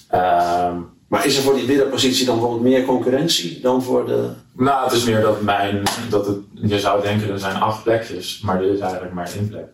[0.09, 4.31] Ehm, Maar is er voor die middenpositie dan bijvoorbeeld meer concurrentie dan voor de...
[4.53, 8.41] Nou, het is meer dat mijn, dat het, je zou denken er zijn acht plekjes,
[8.41, 9.67] maar er is eigenlijk maar één plek.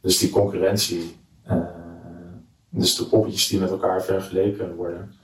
[0.00, 1.56] Dus die concurrentie, eh,
[2.70, 5.14] dus de poppetjes die met elkaar vergeleken worden,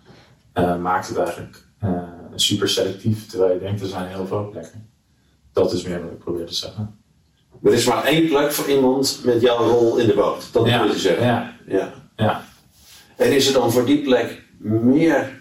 [0.55, 2.03] uh, maakt het eigenlijk uh,
[2.35, 3.27] super selectief.
[3.27, 4.91] Terwijl je denkt, er zijn heel veel plekken.
[5.53, 6.99] Dat is meer wat ik probeer te zeggen.
[7.63, 10.53] Er is maar één plek voor iemand met jouw rol in de boot.
[10.53, 11.27] Dat ja, wil je zeggen.
[11.27, 11.55] Ja.
[11.67, 11.93] ja.
[12.17, 12.45] ja.
[13.17, 15.38] En is er dan voor die plek meer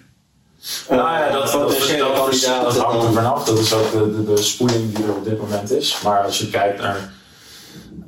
[0.90, 3.46] nou ja, dat, dat, dat, dat hangt er vanaf.
[3.46, 6.02] Dat is ook de, de, de, spoeling die er op dit moment is.
[6.02, 7.16] Maar als je kijkt naar.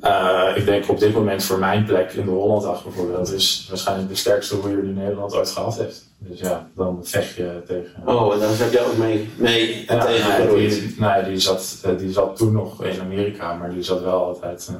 [0.04, 3.26] Uh, ik denk op dit moment voor mijn plek in de Hollanddag bijvoorbeeld.
[3.26, 6.04] Dat is waarschijnlijk de sterkste roeier die Nederland ooit gehad heeft.
[6.18, 8.02] Dus ja, dan vecht je tegen.
[8.06, 11.76] Oh, en daar heb jij ook mee, mee ja, tegen nee, die, nee, die, zat,
[11.98, 14.70] die zat toen nog in Amerika, maar die zat wel altijd.
[14.70, 14.76] Uh,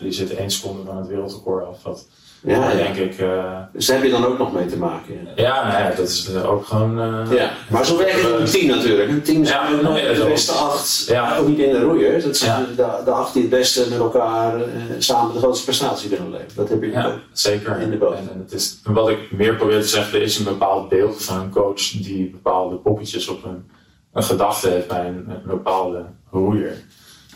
[0.00, 1.82] die zit één seconde van het wereldrecord af.
[1.82, 2.06] Wat,
[2.44, 2.76] ja, ja.
[2.76, 3.20] denk ik.
[3.20, 5.14] Uh, dus daar heb je dan ook nog mee te maken.
[5.36, 6.98] Ja, ja, nou ja dat is ook gewoon.
[6.98, 7.50] Uh, ja.
[7.68, 9.08] Maar zo werkt het een team natuurlijk.
[9.08, 11.36] Een team zijn ja, nooit nee, de beste acht, ja.
[11.36, 12.24] ook niet in de roeiers.
[12.24, 14.64] Dat zijn de, de, acht die het beste met elkaar uh,
[14.98, 16.56] samen de grootste prestatie kunnen leveren.
[16.56, 17.80] Dat heb je ja, zeker.
[17.80, 18.16] in de boot.
[18.16, 21.24] En, en het is, wat ik meer probeer te zeggen, er is een bepaald beeld
[21.24, 23.70] van een coach die bepaalde poppetjes op een,
[24.12, 26.76] een gedachte heeft bij een, een bepaalde roeier.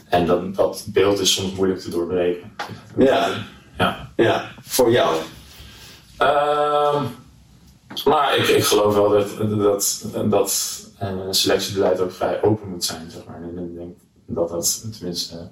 [0.08, 2.52] En dat, dat beeld is soms moeilijk te doorbreken.
[2.96, 3.28] Ja.
[3.78, 4.10] Ja.
[4.16, 5.16] ja, voor jou.
[6.22, 7.02] Uh,
[8.04, 9.28] maar ik, ik geloof wel dat,
[9.60, 13.10] dat, dat een selectiebeleid ook vrij open moet zijn.
[13.10, 13.36] Zeg maar.
[13.42, 13.94] En ik denk
[14.26, 15.50] dat dat tenminste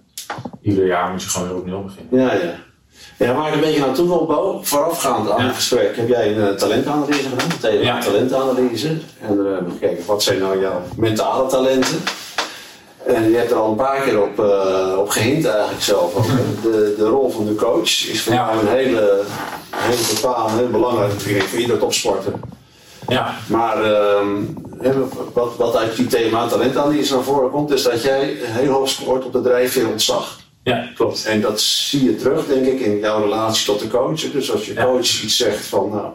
[0.62, 2.20] ieder jaar moet je gewoon weer op nul beginnen.
[2.20, 2.54] Ja, ja.
[3.18, 6.56] Ja, waar ik een beetje naartoe wil bouwen, voorafgaand aan het gesprek heb jij een
[6.56, 8.00] talentanalyse gedaan, meteen een Ja.
[8.00, 8.88] talentanalyse.
[9.20, 11.98] En dan hebben we gekeken, wat zijn nou jouw mentale talenten?
[13.06, 16.12] En je hebt er al een paar keer op, uh, op gehint eigenlijk zelf.
[16.62, 18.46] De, de rol van de coach is voor Ja.
[18.52, 19.20] jou een hele,
[19.76, 22.32] hele bepaald, heel belangrijk natuurlijk voor ieder topsporter.
[23.08, 24.28] Ja, Maar ehm,
[25.32, 29.24] wat, wat uit die thema talentanalyse naar voren komt, is dat jij heel hoog scoort
[29.24, 30.38] op de drijfveer ontzag.
[30.62, 31.24] ja klopt.
[31.26, 34.20] En dat zie je terug, denk ik, in jouw relatie tot de coach.
[34.30, 34.84] Dus als je Ja.
[34.84, 36.06] coach iets zegt van, nou,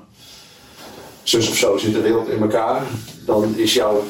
[1.23, 2.82] zus of zo zit de wereld in elkaar,
[3.25, 4.04] dan is jouw,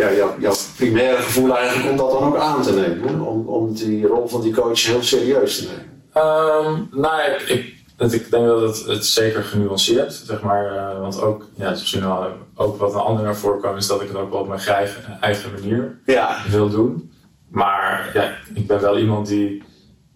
[0.00, 3.08] ja, jouw, jouw primaire gevoel eigenlijk om dat dan ook aan te nemen.
[3.08, 3.22] hè?
[3.22, 6.02] Om, om die rol van die coach heel serieus te nemen.
[6.12, 10.76] Ehm, nou, ik, ik, dat ik denk dat het, het zeker genuanceerd, zeg maar.
[10.76, 13.76] eh, want ook, ja, het is misschien wel ook wat een ander naar voren kwam,
[13.76, 17.12] is dat ik het ook wel op mijn eigen, eigen manier Ja, wil doen.
[17.48, 19.62] Maar ja, ik ben wel iemand die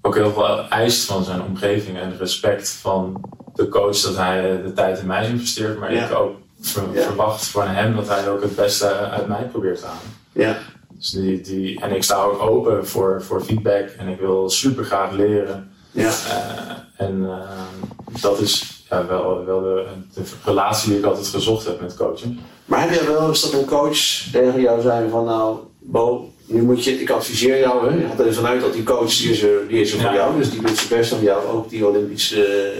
[0.03, 3.20] ook heel veel eist van zijn omgeving en respect van
[3.55, 5.79] de coach dat hij de tijd in mij investeert.
[5.79, 6.05] Maar Ja.
[6.07, 9.87] ik ook ver- verwacht van hem dat hij ook het beste uit mij probeert te
[9.87, 10.00] halen.
[10.33, 10.59] ja,
[10.98, 14.85] Dus die, die, en ik sta ook open voor, voor feedback en ik wil super
[14.85, 15.70] graag leren.
[15.90, 16.09] ja.
[16.09, 21.66] Eh, en eh, dat is ja, wel, wel de, de relatie die ik altijd gezocht
[21.66, 22.38] heb met coachen.
[22.64, 23.96] Maar heb jij wel eens dat een coach
[24.33, 27.96] tegen jou zei van nou, Bo, nu moet je, ik adviseer jou, hè?
[27.96, 30.14] je gaat er vanuit dat die coach die is er, die is er voor Ja.
[30.16, 32.72] jou, dus die doet zijn best om jou ook die Olympische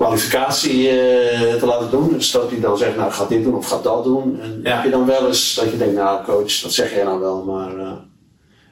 [0.00, 2.12] kwalificatie eh, te laten doen.
[2.12, 4.40] Dus dat hij dan zegt, nou ga dit doen of ga dat doen.
[4.40, 4.74] En Ja.
[4.74, 7.44] heb je dan wel eens dat je denkt, nou coach, dat zeg jij nou wel,
[7.44, 7.92] maar eh,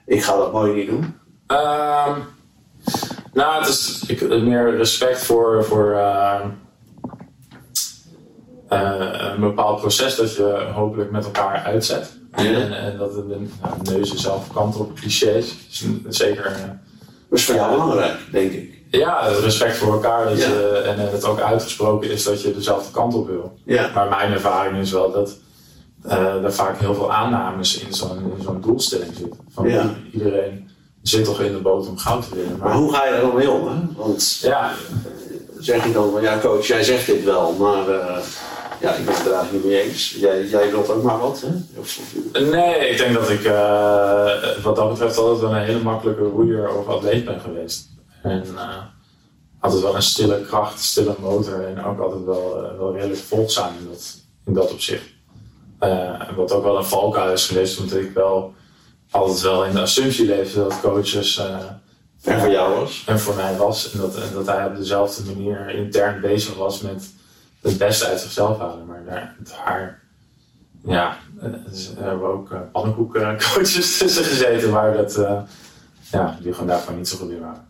[0.06, 1.14] ik ga dat mooi niet doen.
[1.46, 2.18] Ehm,
[3.32, 6.40] nou, het is ik, meer respect voor, voor eh,
[8.68, 12.16] eh, een bepaald proces dat je hopelijk met elkaar uitzet.
[12.36, 12.44] Ja.
[12.44, 15.54] En, en dat een nou, neus zelf kant op clichés.
[15.68, 16.80] Dus zeker.
[17.28, 18.77] Dat is voor jou belangrijk, denk ik.
[18.90, 20.28] Ja, respect voor elkaar.
[20.28, 20.46] Dat Ja.
[20.48, 23.58] je, en eh, het ook uitgesproken is dat je dezelfde kant op wil.
[23.64, 25.36] Ja, Maar mijn ervaring is wel dat
[26.02, 29.38] eh, er vaak heel veel aannames in zo'n in zo'n doelstelling zitten.
[29.54, 29.94] Van Ja.
[30.12, 30.70] iedereen
[31.02, 32.56] zit toch in de boot om goud te winnen.
[32.58, 33.68] maar Maar, hoe ga je daar dan mee om?
[33.68, 33.74] Hè?
[33.96, 34.72] Want ja,
[35.58, 38.16] zeg je dan van ja coach, jij zegt dit wel, maar eh,
[38.80, 40.10] ja, ik ben het er eigenlijk niet mee eens.
[40.18, 41.80] Jij, jij wilt ook maar wat, hè?
[41.80, 41.98] Of,
[42.32, 43.42] nee, ik denk dat ik
[44.62, 47.88] wat dat betreft altijd wel een hele makkelijke roeier of atleet ben geweest.
[48.22, 48.82] En eh,
[49.60, 53.74] altijd wel een stille kracht, stille motor en ook altijd wel, eh, wel redelijk volgzaam
[53.78, 55.04] in dat, in dat opzicht.
[55.78, 58.54] Eh, wat ook wel een valkuil is geweest, omdat ik wel
[59.10, 61.38] altijd wel in de assumptie leefde dat coaches
[62.22, 63.02] en voor jou was?
[63.06, 63.92] en voor mij was.
[63.92, 67.10] En dat, en dat hij op dezelfde manier intern bezig was met
[67.60, 68.86] het beste uit zichzelf halen.
[68.86, 70.02] Maar daar, daar
[70.84, 71.16] ja,
[71.70, 75.14] dus er hebben ook pannenkoekcoaches tussen gezeten waar dat,
[76.10, 77.67] ja, die gewoon daarvan niet zo goed in waren.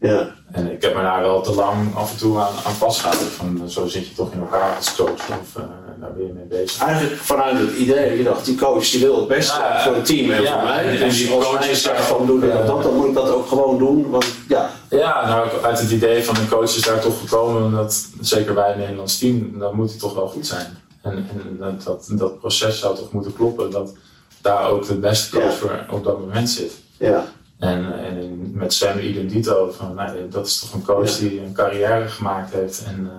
[0.00, 3.26] Ja, En ik heb me daar wel te lang af en toe aan, aan vastgehouden.
[3.28, 5.62] Van, zo zit je toch in elkaar als coach of eh,
[6.00, 6.82] daar ben je mee bezig.
[6.82, 10.04] eigenlijk vanuit het idee, je dacht die coach die wil het beste Ja, voor het
[10.04, 10.84] team en ja, voor mij.
[10.98, 13.48] en Dus die als coach zegt van doe eh, dat, dan moet ik dat ook
[13.48, 14.10] gewoon doen.
[14.10, 18.06] Want ja, Ja, nou uit het idee van een coach is daar toch gekomen omdat
[18.20, 20.66] zeker bij een Nederlands team, dan moet hij toch wel goed zijn.
[21.02, 23.92] En, en dat, dat, dat proces zou toch moeten kloppen dat
[24.40, 25.50] daar ook de beste coach Ja.
[25.52, 26.72] voor op dat moment zit.
[26.96, 27.24] ja,
[27.60, 29.70] En, en met Sam Identito.
[29.70, 32.84] Van, nou, dat is toch een coach die een carrière gemaakt heeft.
[32.84, 33.10] En,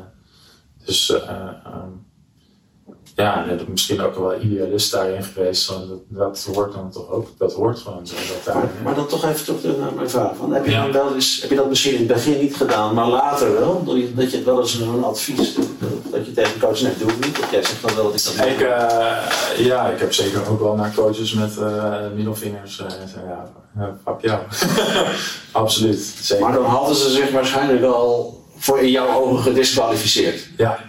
[0.85, 2.05] dus um,
[3.15, 5.67] ja, misschien ook wel idealist daarin geweest.
[5.67, 8.15] Dat, dat hoort dan toch ook, dat hoort gewoon zo.
[8.15, 10.35] Dat daar, maar, dan toch even terug naar mijn vraag.
[10.35, 12.93] Van, heb, je dan wel eens, heb je dat misschien in het begin niet gedaan,
[12.93, 13.83] maar later wel?
[14.15, 15.57] Dat je het wel eens een advies,
[16.11, 17.39] dat je tegen coach net doe niet.
[17.39, 20.59] Dat jij zegt dan wel dat ik dat ik, uh, Ja, ik heb zeker ook
[20.59, 22.87] wel naar coaches met uh, middelvingers uh,
[23.75, 24.41] ja, fuck jou.
[25.51, 26.43] Absoluut, zeker.
[26.43, 30.49] Maar dan hadden ze zich waarschijnlijk wel voor in jouw ogen gedisqualificeerd.
[30.57, 30.79] Ja,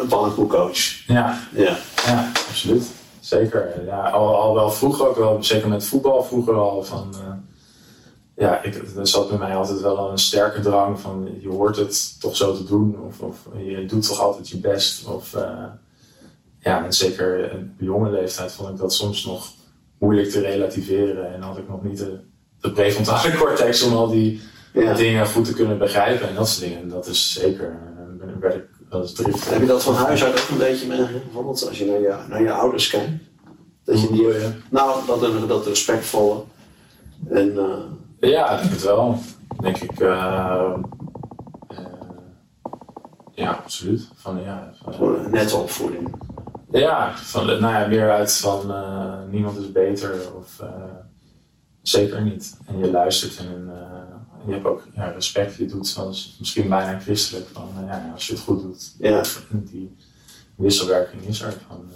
[0.00, 1.06] een pannenkoekcoach.
[1.06, 1.38] Ja.
[1.54, 1.76] Ja.
[2.06, 2.84] ja, absoluut.
[3.20, 3.72] Zeker.
[3.86, 7.14] Ja, al, al wel vroeger ook wel, zeker met voetbal vroeger al van...
[8.40, 12.20] Ja, ik, er zat bij mij altijd wel een sterke drang van je hoort het
[12.20, 15.06] toch zo te doen of, of je doet toch altijd je best.
[15.06, 15.64] Of, uh,
[16.58, 19.52] ja, en zeker op jonge leeftijd vond ik dat soms nog
[19.98, 22.18] moeilijk te relativeren en had ik nog niet de,
[22.60, 24.40] de prefrontale cortex om al die
[24.72, 24.94] ja.
[24.94, 26.88] dingen goed te kunnen begrijpen en dat soort dingen.
[26.88, 27.78] Dat is zeker,
[28.20, 28.64] uh, werd ik
[29.44, 30.86] Heb je dat van huis uit ook een beetje?
[30.86, 33.10] Bijvoorbeeld als je naar je, naar je ouders kijkt.
[33.84, 34.26] Dat je die,
[34.70, 36.42] nou, dat, dat respectvolle.
[37.28, 37.89] En, uh,
[38.20, 39.18] ja, ik denk het wel.
[39.60, 40.00] Denk ik.
[40.00, 40.74] Uh,
[41.70, 41.78] uh,
[43.34, 44.08] ja, absoluut.
[44.14, 46.14] Van, ja, van, nette opvoeding.
[46.70, 48.74] Ja, van, nou ja, meer uit van
[49.30, 50.62] niemand is beter of
[51.82, 52.58] zeker niet.
[52.66, 53.70] En je luistert en
[54.46, 55.56] je hebt ook ja, respect.
[55.56, 57.46] Je doet zoals misschien bijna christelijk.
[57.52, 58.94] Van, ja, als je het goed doet.
[58.98, 59.22] Ja.
[59.50, 59.96] Die
[60.56, 61.54] wisselwerking is er.
[61.68, 61.90] Van,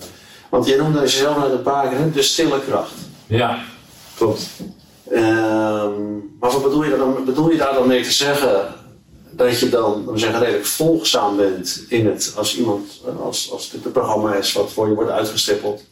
[0.50, 2.94] Want je noemde jezelf net een paar keer de stille kracht.
[3.26, 3.62] Ja,
[4.16, 4.50] klopt.
[5.12, 8.74] Um, maar wat bedoel je, dan, bedoel je daar dan mee te zeggen
[9.30, 13.84] dat je dan, we zeggen, redelijk volgzaam bent in het, als iemand, als, als dit
[13.84, 15.84] een programma is wat voor je wordt uitgestippeld?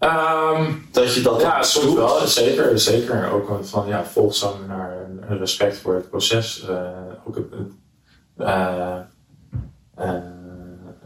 [0.00, 3.30] Um, dat je dat ja, soms wel, zeker, zeker.
[3.32, 6.64] Ook van ja, volgzaam naar een respect voor het proces.
[6.68, 6.88] Uh,
[7.26, 7.44] ook het,
[8.38, 8.96] uh,
[9.98, 10.14] uh,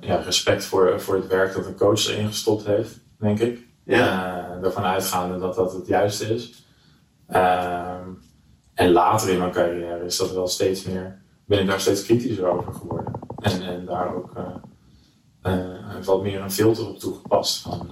[0.01, 3.68] ja, respect voor, voor het werk dat een coach erin gestopt heeft, denk ik.
[3.85, 4.59] Ja.
[4.62, 6.64] ervan uitgaande dat dat het juiste is.
[7.30, 8.08] Ehm,
[8.74, 12.48] en later in mijn carrière is dat wel steeds meer, ben ik daar steeds kritischer
[12.48, 13.12] over geworden.
[13.36, 14.32] En, en daar ook
[16.04, 17.62] wat meer een filter op toegepast.
[17.62, 17.88] Van,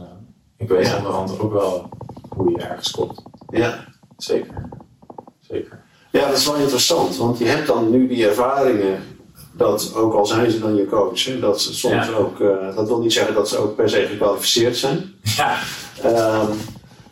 [0.57, 0.97] ik weet ja.
[0.97, 1.89] onderhand ook wel
[2.29, 3.23] hoe je ergens komt.
[3.49, 3.85] Ja.
[4.17, 4.69] Zeker.
[5.41, 5.83] Zeker.
[6.11, 9.03] Ja, dat is wel interessant, want je hebt dan nu die ervaringen
[9.53, 12.89] dat, ook al zijn ze dan je coach, hè, dat ze soms ook, uh, dat
[12.89, 15.15] wil niet zeggen dat ze ook per se gekwalificeerd zijn.
[15.23, 15.59] Ja.
[16.05, 16.49] Um,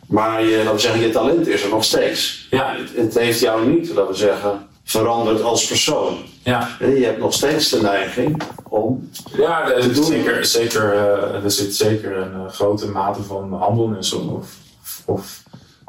[0.07, 2.47] maar je, laten we zeggen, je talent is er nog steeds.
[2.49, 2.75] Ja.
[2.75, 6.17] Het, het heeft jou niet, laten we zeggen, veranderd als persoon.
[6.43, 6.69] Ja.
[6.79, 9.09] Je hebt nog steeds de neiging om.
[9.35, 14.13] Ja, er, zit zeker, zeker, uh, er zit zeker een uh, grote mate van handelnis
[14.13, 14.57] of,
[15.05, 15.43] of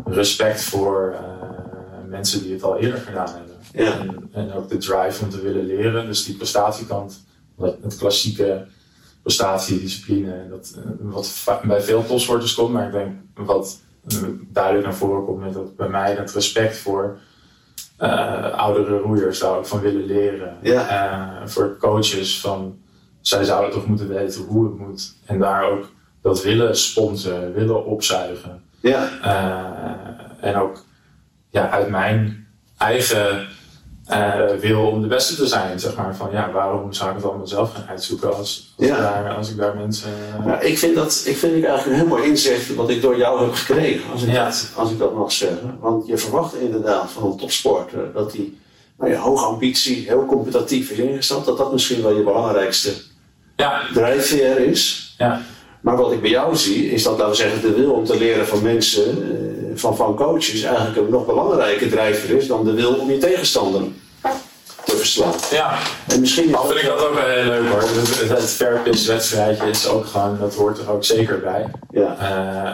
[0.04, 1.20] respect voor uh,
[2.08, 3.56] mensen die het al eerder gedaan hebben.
[3.72, 3.98] Ja.
[3.98, 7.24] En, en, ook de drive om te willen leren, dus die prestatiekant,
[7.60, 8.66] het klassieke
[9.22, 13.78] prestatiediscipline, dat, wat bij veel topsporters komt, maar ik denk wat
[14.48, 17.18] duidelijk naar voren komt met dat bij mij dat respect voor
[18.00, 20.56] uh, oudere roeiers daar ook van willen leren.
[20.62, 21.42] Ja.
[21.42, 22.78] Uh, voor coaches van
[23.20, 25.14] zij zouden toch moeten weten hoe het moet.
[25.24, 25.90] En daar ook
[26.22, 28.62] dat willen sponsoren, willen opzuigen.
[28.80, 29.08] Ja.
[29.24, 30.84] Uh, en ook
[31.50, 32.46] ja, uit mijn
[32.78, 33.46] eigen
[34.10, 35.80] uh, wil om de beste te zijn.
[35.80, 38.96] Zeg maar van ja, waarom zou ik het allemaal zelf gaan uitzoeken als, als, ja.
[38.96, 40.10] ik, daar, als ik daar mensen.
[40.40, 40.46] Uh...
[40.46, 43.16] Ja, ik vind dat ik vind ik eigenlijk een heel mooi inzicht wat ik door
[43.16, 44.44] jou heb gekregen, als ik, ja.
[44.44, 45.76] dat, als ik dat mag zeggen.
[45.80, 48.52] Want je verwacht inderdaad van een topsporter dat hij
[48.98, 52.92] nou ja, hoge ambitie, heel competitief is ingesteld, dat dat misschien wel je belangrijkste
[53.56, 53.82] ja.
[53.92, 55.14] drijfveer is.
[55.18, 55.42] Ja.
[55.80, 58.18] Maar wat ik bij jou zie, is dat, laten we zeggen, de wil om te
[58.18, 59.47] leren van mensen, uh,
[59.80, 63.82] van, van coaches, eigenlijk een nog belangrijker drijver is dan de wil om je tegenstander
[64.84, 65.34] te verslaan.
[65.50, 67.80] Ja, en misschien al vind ik dat ook wel heel leuk hoor.
[67.80, 71.70] Het, het fairpitch wedstrijdje is ook gewoon, dat hoort er ook zeker bij.
[71.90, 72.16] Ja.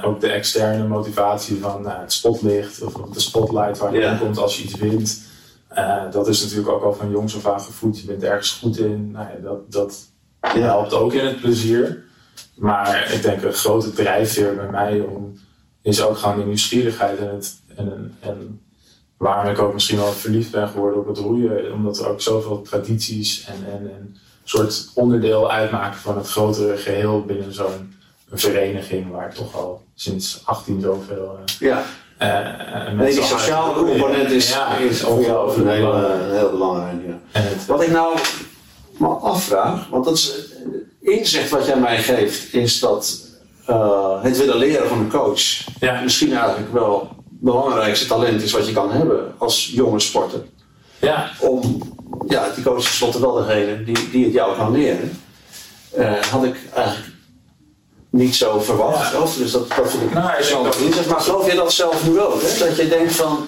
[0.02, 4.12] Uh, ook de externe motivatie van uh, het spotlicht of de spotlight waar je ja.
[4.12, 5.22] in komt als je iets wint.
[5.76, 8.00] Uh, dat is natuurlijk ook al van jongs af aan gevoed.
[8.00, 9.10] Je bent ergens goed in.
[9.10, 9.98] Nou ja, dat, dat
[10.40, 12.04] helpt ook in het plezier.
[12.54, 15.38] Maar ik denk een grote drijfveer bij mij om,
[15.84, 18.60] is ook gewoon die nieuwsgierigheid en, het, en, en
[19.16, 21.72] waarom ik ook misschien wel verliefd ben geworden op het roeien.
[21.72, 26.76] Omdat er ook zoveel tradities en, en, en een soort onderdeel uitmaken van het grotere
[26.76, 27.94] geheel binnen zo'n
[28.32, 31.38] vereniging waar toch al sinds 18 zoveel.
[31.60, 31.84] Uh, Ja.
[32.88, 35.82] uh, Nee, die sociale component is, ja, is een heel, belangrijk.
[35.82, 36.96] uh, heel belangrijk.
[37.06, 37.40] Ja.
[37.40, 38.18] Het, Wat ik nou
[38.98, 40.34] me afvraag, want dat is
[41.00, 43.23] inzicht wat jij mij geeft, is dat
[43.70, 46.00] uh, het willen leren van een coach Ja.
[46.00, 50.40] misschien eigenlijk wel belangrijkste talent is wat je kan hebben als jonge sporter.
[50.98, 51.30] Ja.
[51.40, 51.82] Om,
[52.28, 55.20] ja, die coach is tenslotte wel degene die, die het jou kan leren.
[55.98, 57.12] Uh, had ik eigenlijk
[58.10, 59.12] niet zo verwacht.
[59.12, 59.20] Ja.
[59.38, 61.06] Dus dat, dat vind ik nou, zo dat...
[61.06, 62.42] Maar geloof je dat zelf nu ook?
[62.42, 62.66] Hè?
[62.66, 63.46] Dat je denkt van,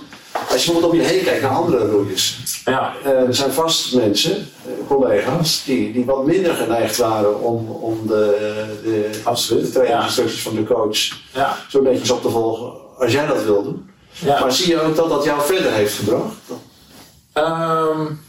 [0.51, 2.39] als je bijvoorbeeld om je heen kijkt naar andere roeiers.
[2.65, 2.95] Ja.
[3.05, 8.07] Uh, er zijn vast mensen, uh, collega's, die, die wat minder geneigd waren om, om
[8.07, 9.11] de, de,
[9.49, 10.99] de trainingsinstructies van de coach
[11.35, 11.57] ja.
[11.69, 13.91] zo netjes op te volgen als jij dat wil doen.
[14.19, 14.41] Ja.
[14.41, 16.35] Maar zie je ook dat dat jou verder heeft gebracht?
[17.35, 18.21] Um,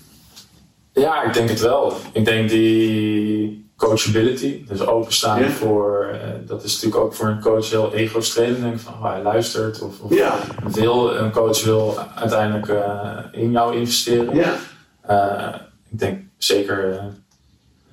[0.94, 1.94] ja, ik denk het wel.
[2.12, 5.50] Ik denk die coachability, dus openstaan Ja.
[5.50, 8.62] voor, eh, dat is natuurlijk ook voor een coach heel ego-strelend.
[8.62, 10.36] Denk van, oh, hij luistert of, of Ja.
[10.68, 14.36] wil, een coach wil uiteindelijk eh, in jou investeren.
[14.36, 14.54] Ja,
[15.02, 15.56] Eh,
[15.92, 17.00] ik denk zeker.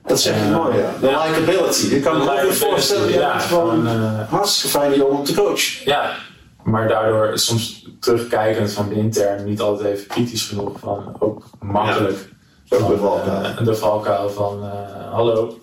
[0.06, 0.56] dat zeg je Ja.
[0.56, 0.90] mooi, ja.
[1.00, 1.24] De Ja.
[1.26, 1.94] likability.
[1.94, 3.86] Je kan me voorstellen, ja, gewoon
[4.28, 5.80] hartstikke fijne jongen om te coachen.
[5.90, 6.16] Ja,
[6.62, 12.28] maar daardoor soms terugkijkend van intern niet altijd even kritisch genoeg van ook makkelijk.
[12.68, 12.90] Ook van,
[13.64, 14.26] de valkuil.
[14.26, 14.62] de van
[15.10, 15.58] hallo.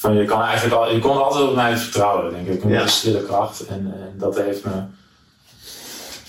[0.00, 2.64] Van je kan eigenlijk al, je kon altijd op mij vertrouwen, denk ik.
[2.64, 2.86] Een Ja.
[2.86, 3.66] stille kracht.
[3.66, 4.70] En, en dat heeft me.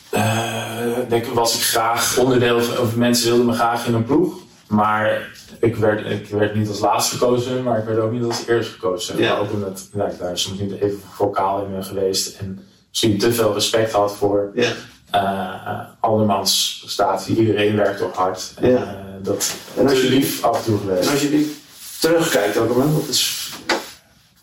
[0.10, 4.04] eh, denk ik, was ik graag onderdeel van, of mensen wilden me graag in een
[4.06, 4.34] ploeg.
[4.68, 8.46] Maar ik werd, ik werd niet als laatste gekozen, maar ik werd ook niet als
[8.48, 9.18] eerste gekozen.
[9.18, 9.32] Ja.
[9.32, 12.38] Maar ook omdat ja, ik daar soms niet even vocaal in ben geweest.
[12.40, 14.72] En misschien te veel respect had voor Ja.
[15.12, 17.36] eh andermans prestatie.
[17.38, 18.52] Iedereen werkt ook hard.
[18.56, 18.84] En, eh,
[19.22, 21.06] dat En als je- lief af en toe geweest.
[21.08, 21.56] En als je nu
[22.00, 23.49] terugkijkt ook, want het is,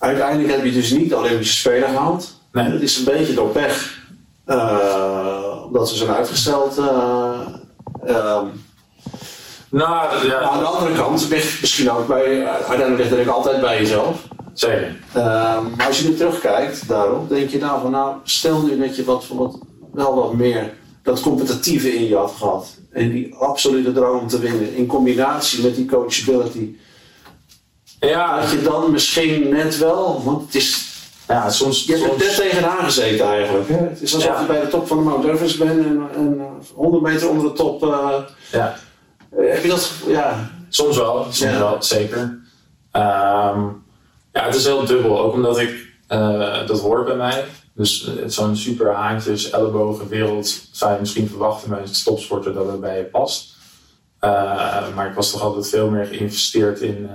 [0.06, 2.40] uiteindelijk heb je dus niet de Olympische Spelen gehaald.
[2.52, 2.64] Nee.
[2.64, 3.98] Het is een beetje door pech,
[4.44, 6.78] eh, omdat ze zijn uitgesteld.
[6.78, 8.44] ehm,
[9.70, 13.60] Nou, ja, aan de andere kant ligt misschien ook bij, uiteindelijk ligt er ik altijd
[13.60, 14.22] bij jezelf.
[14.52, 14.96] zeker.
[15.12, 18.96] Ehm, maar als je nu terugkijkt daarop, denk je nou van nou, stel nu dat
[18.96, 19.58] je wat, wat,
[19.92, 22.76] wel wat meer dat competitieve in je had gehad.
[22.90, 26.76] En die absolute droom om te winnen in combinatie met die coachability.
[28.08, 30.84] Ja, Dat je dan misschien net wel, want het is,
[31.28, 31.84] ja soms.
[31.84, 33.68] je hebt er net tegenaan gezeten eigenlijk.
[33.68, 33.76] Hè?
[33.76, 34.40] Het is alsof Ja.
[34.40, 37.46] je bij de top van de Mount Everest bent en, en eh, 100 meter onder
[37.50, 37.82] de top.
[37.82, 38.14] eh,
[38.52, 38.76] ja,
[39.36, 41.58] heb je dat, ja, soms wel, soms Ja.
[41.58, 42.38] wel, zeker.
[42.90, 43.60] Ehm,
[44.32, 45.18] ja, het is heel dubbel.
[45.20, 47.44] Ook omdat ik, eh, dat hoort bij mij.
[47.74, 52.66] Dus eh, zo'n super haantjes, ellebogen wereld zou je misschien verwachten bij een stopsporter dat
[52.66, 53.54] het bij je past.
[54.94, 57.08] Maar ik was toch altijd veel meer geïnvesteerd in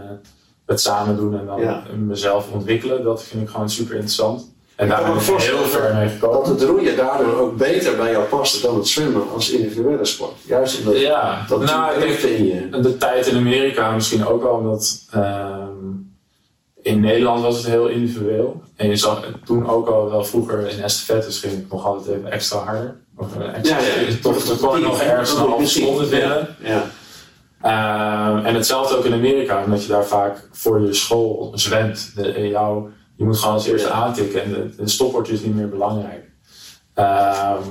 [0.65, 1.83] het samen doen en dan Ja.
[1.97, 3.03] mezelf ontwikkelen.
[3.03, 4.49] Dat vind ik gewoon super interessant.
[4.75, 6.49] En daar ben ik heel ver mee dat gekomen.
[6.49, 10.31] het roeien daardoor ook beter bij jou paste dan het zwemmen als individuele sport.
[10.45, 12.69] Juist omdat Ja, dat nou, denk- echt in je.
[12.81, 15.69] De tijd in Amerika misschien ook wel, omdat ehm,
[16.81, 18.61] in Nederland was het heel individueel.
[18.75, 22.17] En je zag het toen ook al wel vroeger in estafettes ging ik nog altijd
[22.17, 22.95] even extra harder.
[23.17, 23.77] Of eh, extra,
[24.21, 26.55] Toch, toch kon ik nog ergens een halve seconde winnen.
[26.63, 26.85] Ja.
[27.61, 32.11] Ehm, en hetzelfde ook in Amerika, omdat je daar vaak voor je school zwemt.
[32.15, 35.69] De, jou, je moet gewoon als eerste aantikken en de, de stopwoord is niet meer
[35.69, 36.29] belangrijk.
[36.93, 37.63] Ehm,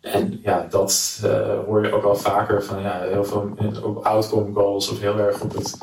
[0.00, 3.50] en ja, dat eh, hoor je ook al vaker van ja, heel veel
[3.82, 5.78] op outcome goals of heel erg op het.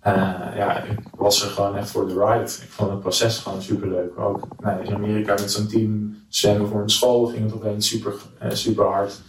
[0.00, 0.12] eh,
[0.56, 2.50] ja, ik was er gewoon echt voor de ride.
[2.62, 4.18] Ik vond het proces gewoon super leuk.
[4.18, 8.14] Ook nou, in Amerika met zo'n team zwemmen voor een school ging het opeens super,
[8.38, 9.20] eh, super hard.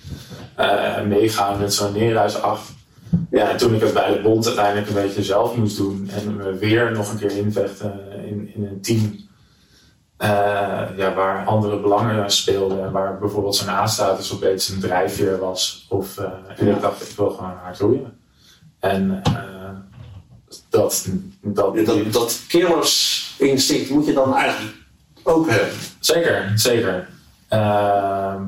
[1.07, 2.73] Meegaan met zo'n neerhuis af.
[3.31, 6.35] Ja, en toen ik het bij de bond uiteindelijk een beetje zelf moest doen en
[6.35, 9.29] me weer nog een keer invechten in, in een team
[10.21, 15.85] eh, ja, waar andere belangen speelden en waar bijvoorbeeld zo'n aanstatus opeens een drijfveer was.
[15.89, 18.17] Of, eh, en ik dacht, ik wil gewoon hard roeien.
[18.79, 19.33] En eh,
[20.69, 21.07] dat,
[21.41, 24.75] dat, Ja, Dat, dat killersinstinct moet je dan eigenlijk
[25.23, 25.73] ook hebben.
[25.99, 27.09] Zeker, zeker.
[27.47, 28.43] Ehm,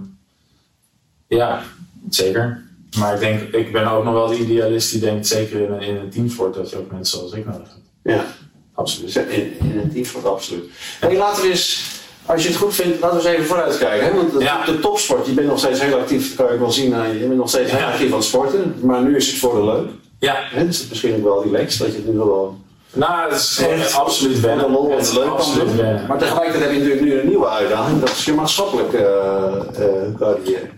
[1.27, 1.61] ja,
[2.09, 2.62] zeker.
[2.99, 5.81] Maar ik denk, ik ben ook nog wel de idealist die denkt, zeker in een,
[5.81, 7.81] in een teamsport, dat je ook mensen zoals ik nodig hebt.
[8.03, 8.25] Ja,
[8.73, 9.15] Absoluut.
[9.15, 10.63] in, in een teamsport absoluut.
[10.99, 11.83] Hey, laten we eens,
[12.25, 14.05] als je het goed vindt, laten we eens even vooruitkijken.
[14.07, 14.13] Hè?
[14.15, 14.65] Want de, Ja.
[14.65, 16.93] de topsport, je bent nog steeds heel actief, dat kan ik wel zien.
[16.93, 17.19] aan je.
[17.19, 17.91] Je bent nog steeds heel Ja.
[17.91, 19.89] actief aan het sporten, maar nu is het voor de leuk.
[20.19, 20.65] Ja, Hè?
[20.65, 22.57] Dus het is misschien ook wel relaxed dat je het nu wel
[22.93, 23.93] nou, dat is Echt?
[23.95, 24.71] absoluut wennen.
[24.71, 26.05] lol en Het is leuk absoluut wennen.
[26.07, 30.15] Maar tegelijkertijd heb je natuurlijk nu een nieuwe uitdaging, dat is je maatschappelijke eh, eh,
[30.19, 30.69] carrière.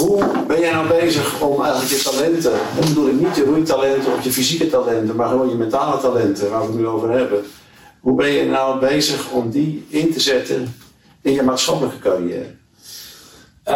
[0.00, 4.12] Hoe ben jij nou bezig om eigenlijk je talenten, en bedoel ik niet je roeitalenten
[4.12, 7.44] of je fysieke talenten, maar gewoon je mentale talenten, waar we het nu over hebben.
[8.00, 10.74] Hoe ben je nou bezig om die in te zetten
[11.22, 12.46] in je maatschappelijke carrière?
[13.62, 13.74] Eh,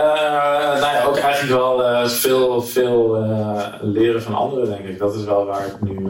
[0.81, 4.99] nou ja, ook eigenlijk wel eh, veel, veel eh, leren van anderen, denk ik.
[4.99, 6.09] Dat is wel waar ik nu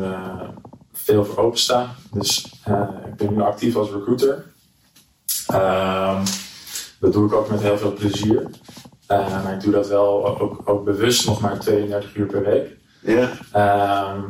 [0.93, 1.95] veel voor open sta.
[2.13, 2.45] Dus
[3.07, 4.45] ik ben nu actief als recruiter.
[5.47, 6.25] Ehm,
[7.01, 8.51] dat doe ik ook met heel veel plezier.
[9.19, 12.77] Maar ik doe dat wel ook, ook bewust nog maar 32 uur per week.
[13.01, 13.31] Ja.
[13.53, 14.21] Ehm,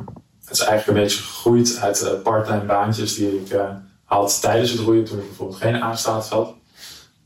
[0.41, 3.57] het is eigenlijk een beetje gegroeid uit parttime baantjes die ik
[4.05, 6.55] had tijdens het roeien toen ik bijvoorbeeld geen aanstaat had.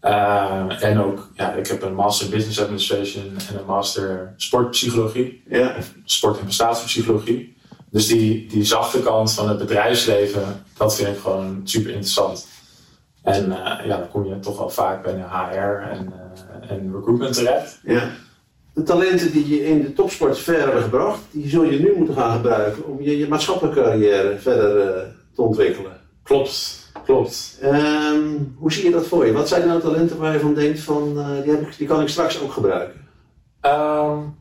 [0.02, 5.42] Uh, en ook, ja, ik heb een master business administration en een master sportpsychologie.
[5.48, 5.74] Ja.
[6.04, 7.56] Sport- en prestatiepsychologie.
[7.90, 12.46] Dus die, die zachte kant van het bedrijfsleven, dat vind ik gewoon super interessant.
[13.22, 16.27] En uh, ja, dan kom je toch wel vaak bij de HR en, uh,
[16.68, 17.80] en recruitment terecht.
[17.84, 18.10] Ja.
[18.74, 22.14] De talenten die je in de topsport ver hebben gebracht, die zul je nu moeten
[22.14, 25.92] gaan gebruiken om je, je maatschappelijke carrière verder te ontwikkelen.
[26.22, 27.58] Klopt, klopt.
[27.64, 29.32] Um, hoe zie je dat voor je?
[29.32, 32.00] Wat zijn nou talenten waar je van denkt van, uh, die, heb ik, die kan
[32.00, 33.00] ik straks ook gebruiken?
[33.62, 34.36] Um,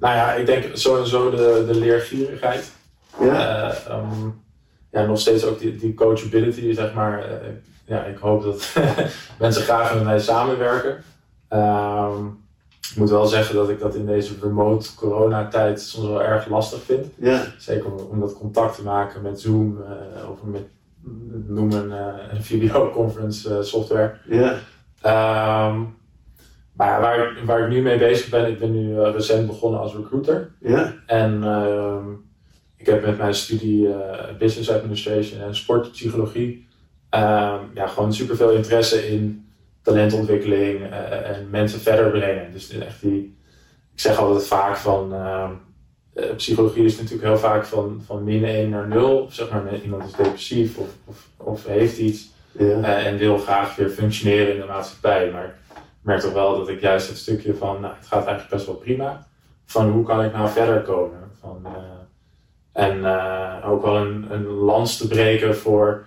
[0.00, 2.72] nou ja, ik denk sowieso de, de leergierigheid.
[3.20, 3.72] Ja.
[3.88, 4.42] Uh, um,
[4.90, 7.24] ja, nog steeds ook die, die coachability, zeg maar.
[7.88, 8.74] Uh, ja, ik hoop dat
[9.38, 10.96] mensen graag met mij samenwerken.
[12.90, 16.82] ik moet wel zeggen dat ik dat in deze remote coronatijd soms wel erg lastig
[16.82, 17.06] vind.
[17.16, 17.42] Ja.
[17.58, 19.78] Zeker om, om dat contact te maken met Zoom
[20.30, 20.66] of met
[21.46, 21.90] noem een,
[22.30, 24.14] een videoconference software.
[24.28, 24.50] Ja.
[25.68, 25.96] Um,
[26.78, 29.80] maar waar ik, waar ik nu mee bezig ben, ik ben nu uh, recent begonnen
[29.80, 30.50] als recruiter.
[30.60, 30.94] Ja.
[31.06, 31.96] En uh,
[32.76, 33.94] ik heb met mijn studie uh,
[34.38, 36.67] Business Administration en Sportpsychologie
[37.74, 39.48] ja, gewoon super veel interesse in
[39.82, 40.90] talentontwikkeling
[41.24, 42.52] en mensen verder brengen.
[42.52, 43.36] Dus echt die,
[43.92, 45.14] ik zeg altijd vaak van,
[46.36, 49.18] psychologie is natuurlijk heel vaak van, van min 1 naar 0.
[49.18, 52.82] Of zeg maar, iemand is depressief of, of, of heeft iets ja.
[52.82, 55.30] en wil graag weer functioneren in de maatschappij.
[55.30, 58.50] Maar ik merk toch wel dat ik juist het stukje van, nou, het gaat eigenlijk
[58.50, 59.26] best wel prima.
[59.64, 61.30] Van hoe kan ik nou verder komen?
[61.40, 61.66] Van,
[62.72, 63.06] en
[63.64, 66.04] ook wel een, een lans te breken voor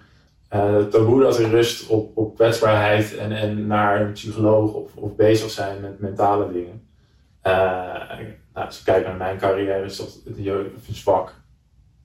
[0.54, 4.96] uh, het taboe dat er rust op, op kwetsbaarheid en, en naar een psycholoog of,
[4.96, 6.88] of bezig zijn met mentale dingen.
[8.54, 11.34] nou, als ik kijk naar mijn carrière, is dat het jeugdvak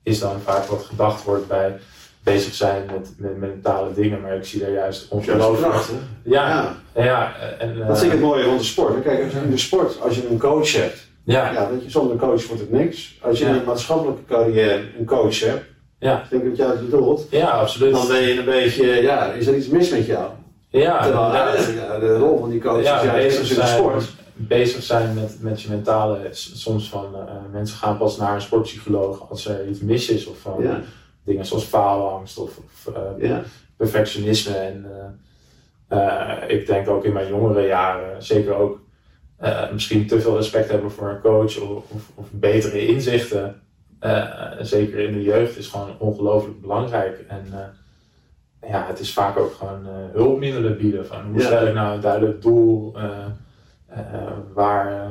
[0.03, 1.79] is dan vaak wat gedacht wordt bij
[2.23, 5.75] bezig zijn met, met, mentale dingen, maar ik zie daar juist ongelooflijk.
[6.23, 7.03] Ja, ja.
[7.03, 9.03] ja en, dat vind ik het mooie rond de sport.
[9.03, 11.51] Kijk, in de sport, als je een coach hebt, ja.
[11.51, 13.19] Ja, dat je, zonder een coach wordt het niks.
[13.21, 15.65] Als je in een maatschappelijke carrière een coach hebt,
[15.99, 16.23] ja.
[16.29, 17.93] denk ik dat jij het bedoelt, ja, absoluut.
[17.93, 20.29] dan ben je een beetje, ja, is er iets mis met jou?
[20.69, 21.31] Ja, Terwijl
[21.73, 24.15] ja, de rol van die coach ja, is juist in de sport.
[24.33, 27.21] Bezig zijn met, met je mentale, soms van uh,
[27.51, 30.81] mensen gaan pas naar een sportpsycholoog als er iets mis is of van ja
[31.27, 33.43] dingen zoals faalangst of, of uh, ja.
[33.77, 34.55] perfectionisme.
[34.55, 34.85] En
[35.91, 38.79] uh, ik denk ook in mijn jongere jaren zeker ook
[39.71, 43.61] misschien te veel respect hebben voor een coach of, of, of betere inzichten.
[44.61, 47.25] Zeker in de jeugd is gewoon ongelooflijk belangrijk.
[47.27, 47.45] En
[48.61, 51.07] ja, het is vaak ook gewoon hulpmiddelen bieden.
[51.07, 52.95] Van hoe stel ik nou een duidelijk doel?
[54.53, 55.09] waar,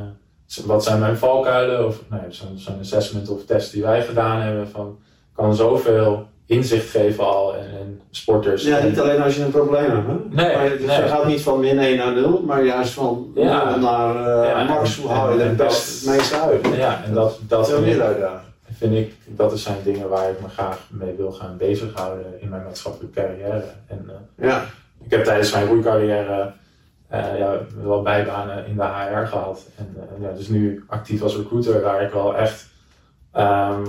[0.64, 1.86] wat zijn mijn valkuilen?
[1.86, 4.68] Of nou, zo'n zo assessment of test die wij gedaan hebben.
[4.68, 4.98] Van,
[5.34, 8.64] kan zoveel inzicht geven al en, sporters.
[8.64, 10.06] Ja, niet alleen als je een probleem hebt.
[10.06, 10.12] Hè?
[10.44, 11.08] Nee, maar het nee.
[11.08, 13.70] gaat niet van min 1 naar 0, maar juist van Ja.
[13.70, 14.14] 0 naar
[14.44, 14.96] uh, Ja, max.
[14.96, 16.66] Hoe haal je er het dat- best het meeste uit?
[16.76, 18.40] Ja, en dat, dat meer ik, uitdagen.
[18.72, 22.62] Vind ik, dat zijn dingen waar ik me graag mee wil gaan bezighouden in mijn
[22.62, 23.64] maatschappelijke carrière.
[23.86, 24.64] En eh, Ja,
[25.04, 26.52] ik heb tijdens mijn roeicarrière
[27.08, 29.66] eh, ja, wel bijbanen in de HR gehad.
[29.76, 32.68] En eh, ja, dus nu actief als recruiter, waar ik wel echt,
[33.32, 33.84] ehm,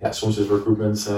[0.00, 1.10] ja, soms is recruitment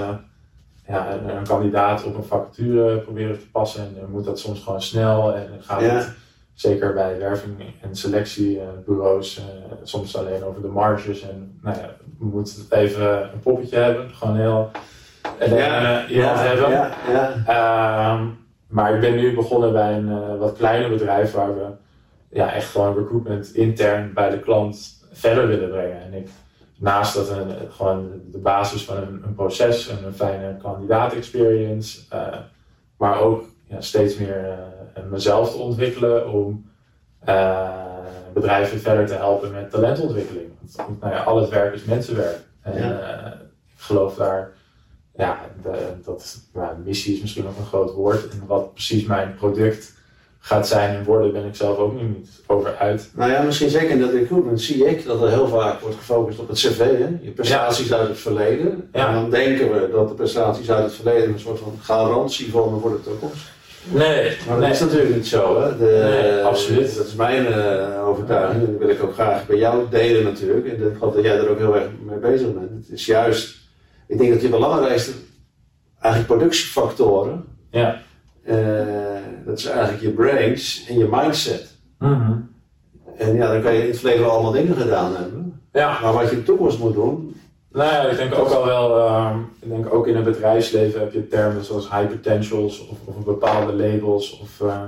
[0.87, 3.83] ja, een, kandidaat op een vacature proberen te passen.
[3.83, 5.87] En dan moet dat soms gewoon snel en gaat Ja.
[5.87, 6.09] het
[6.53, 9.43] zeker bij werving en selectiebureaus eh,
[9.83, 11.21] soms alleen over de marges.
[11.21, 14.71] En nou ja, we moeten even een poppetje hebben, gewoon heel
[15.37, 16.69] en ja, eh, iemand hebben.
[16.69, 17.33] ja, ja.
[17.45, 18.27] Ehm,
[18.67, 21.65] maar ik ben nu begonnen bij een eh, wat kleiner bedrijf waar we
[22.29, 26.01] ja, echt gewoon recruitment intern bij de klant verder willen brengen.
[26.01, 26.29] En ik,
[26.77, 31.99] naast dat een, gewoon de basis van een, een proces en een fijne kandidaat experience,
[32.97, 34.57] maar ook ja, steeds meer
[35.09, 36.69] mezelf te ontwikkelen om
[37.19, 37.69] eh,
[38.33, 40.49] bedrijven verder te helpen met talentontwikkeling.
[40.75, 42.39] Want nou ja, al het werk is mensenwerk.
[42.61, 42.99] En Ja.
[42.99, 43.31] eh,
[43.75, 44.51] ik geloof daar
[45.15, 48.29] ja, de, dat nou, missie is misschien nog een groot woord.
[48.29, 49.93] En wat precies mijn product
[50.39, 53.09] gaat zijn en worden, ben ik zelf ook nog niet over uit.
[53.15, 56.39] Nou ja, misschien zeker in dat recruitment zie ik dat er heel vaak wordt gefocust
[56.39, 57.17] op het cv, hè?
[57.21, 58.89] je prestaties uit het verleden.
[58.93, 59.07] Ja.
[59.07, 62.81] En dan denken we dat de prestaties uit het verleden een soort van garantie vormen
[62.81, 63.49] voor de toekomst.
[63.83, 65.61] Nee, Maar dat is natuurlijk niet zo.
[65.61, 65.77] Hè?
[65.77, 66.95] De, Nee, absoluut.
[66.97, 68.65] Dat is mijn eh, overtuiging.
[68.65, 70.67] En dat wil ik ook graag bij jou delen natuurlijk.
[70.67, 72.69] En ik geloof dat jij er ook heel erg mee bezig bent.
[72.69, 73.57] Het is juist,
[74.07, 75.11] ik denk dat je belangrijkste
[75.99, 78.01] eigenlijk productiefactoren Ja,
[78.43, 78.55] eh,
[79.45, 81.75] Dat is eigenlijk je brains en je mindset.
[81.99, 82.31] Mhm.
[83.17, 85.61] En ja, dan kan je in het verleden allemaal dingen gedaan hebben.
[85.73, 87.35] Ja, Maar wat je in de toekomst moet doen,
[87.71, 91.13] nou ja, ik denk ook al wel, ehm, ik denk ook in het bedrijfsleven heb
[91.13, 94.39] je termen zoals high potentials of, of bepaalde labels.
[94.39, 94.83] Of eh,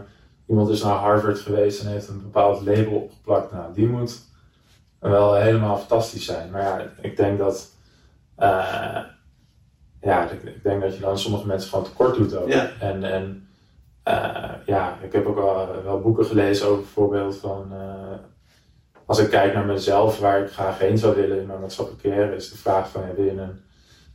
[0.47, 3.51] iemand is naar Harvard geweest en heeft een bepaald label opgeplakt.
[3.51, 4.21] Nou, die moet
[4.99, 6.51] wel helemaal fantastisch zijn.
[6.51, 7.71] Maar ja, ik denk dat,
[8.35, 8.99] eh,
[10.01, 12.47] ja, ik, ik denk dat je dan sommige mensen gewoon tekort doet ook.
[12.47, 12.69] Ja.
[12.79, 13.47] En, en
[14.03, 17.71] eh, ja, ik heb ook wel, wel boeken gelezen over bijvoorbeeld van,
[19.05, 22.35] als ik kijk naar mezelf, waar ik graag heen zou willen in mijn maatschappelijke carrière,
[22.35, 23.61] is de vraag van, wil je een,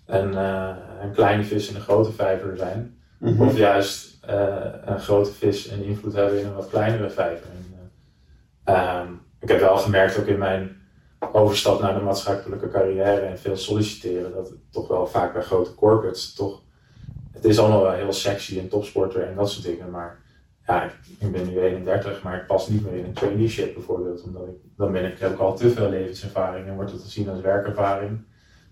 [0.06, 2.98] een, eh, een kleine vis in een grote vijver zijn?
[3.38, 7.46] Of juist eh, een grote vis en invloed hebben in een wat kleinere vijver.
[7.46, 7.90] En,
[8.64, 10.76] eh, ehm, ik heb wel gemerkt ook in mijn
[11.32, 15.74] overstap naar de maatschappelijke carrière en veel solliciteren, dat het toch wel vaak bij grote
[15.74, 16.62] corporates toch.
[17.32, 20.18] Het is allemaal wel heel sexy en topsporter en dat soort dingen, maar
[20.68, 24.42] ja, ik, ben nu 31, maar ik pas niet meer in een traineeship bijvoorbeeld, omdat
[24.42, 27.40] ik, dan ben ik, heb ik al te veel levenservaring en wordt het gezien als
[27.40, 28.18] werkervaring.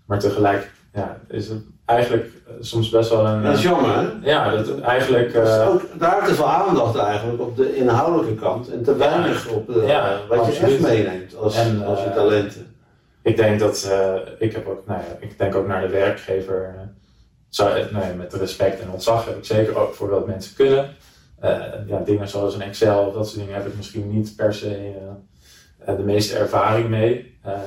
[0.05, 3.43] Maar tegelijk ja, is het eigenlijk eh, soms best wel een.
[3.43, 4.07] dat is jammer hè?
[4.21, 5.33] Ja, dat eigenlijk.
[5.33, 9.47] Dus eh, ook, daar te veel aandacht eigenlijk op de inhoudelijke kant en te weinig
[9.49, 12.75] op de, Ja, wat je echt meeneemt als, En, als je eh, talenten.
[13.21, 13.83] ik denk dat.
[13.91, 16.73] eh, ik heb ook, nou ja, ik denk ook naar de werkgever.
[16.77, 16.81] eh,
[17.49, 20.89] zou, eh, ja, met respect en ontzag heb ik zeker ook voor wat mensen kunnen.
[21.39, 24.53] Eh, ja, dingen zoals een Excel of dat soort dingen heb ik misschien niet per
[24.53, 27.37] se eh, eh, de meeste ervaring mee.
[27.41, 27.59] Eh,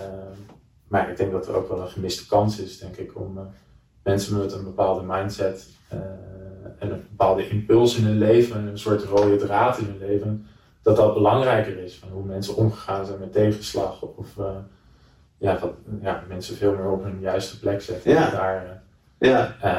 [0.89, 3.39] maar ik denk dat er ook wel een gemiste kans is, denk ik, om
[4.03, 5.69] mensen met een bepaalde mindset
[6.79, 10.47] en een bepaalde impuls in hun leven, een soort rode draad in hun leven,
[10.83, 11.97] dat dat belangrijker is.
[11.97, 14.29] Van hoe mensen omgegaan zijn met tegenslag of
[15.39, 18.11] ja, dat ja, mensen veel meer op hun juiste plek zetten.
[18.11, 18.27] Ja.
[18.27, 18.80] En Daar,
[19.21, 19.71] Ja, eh,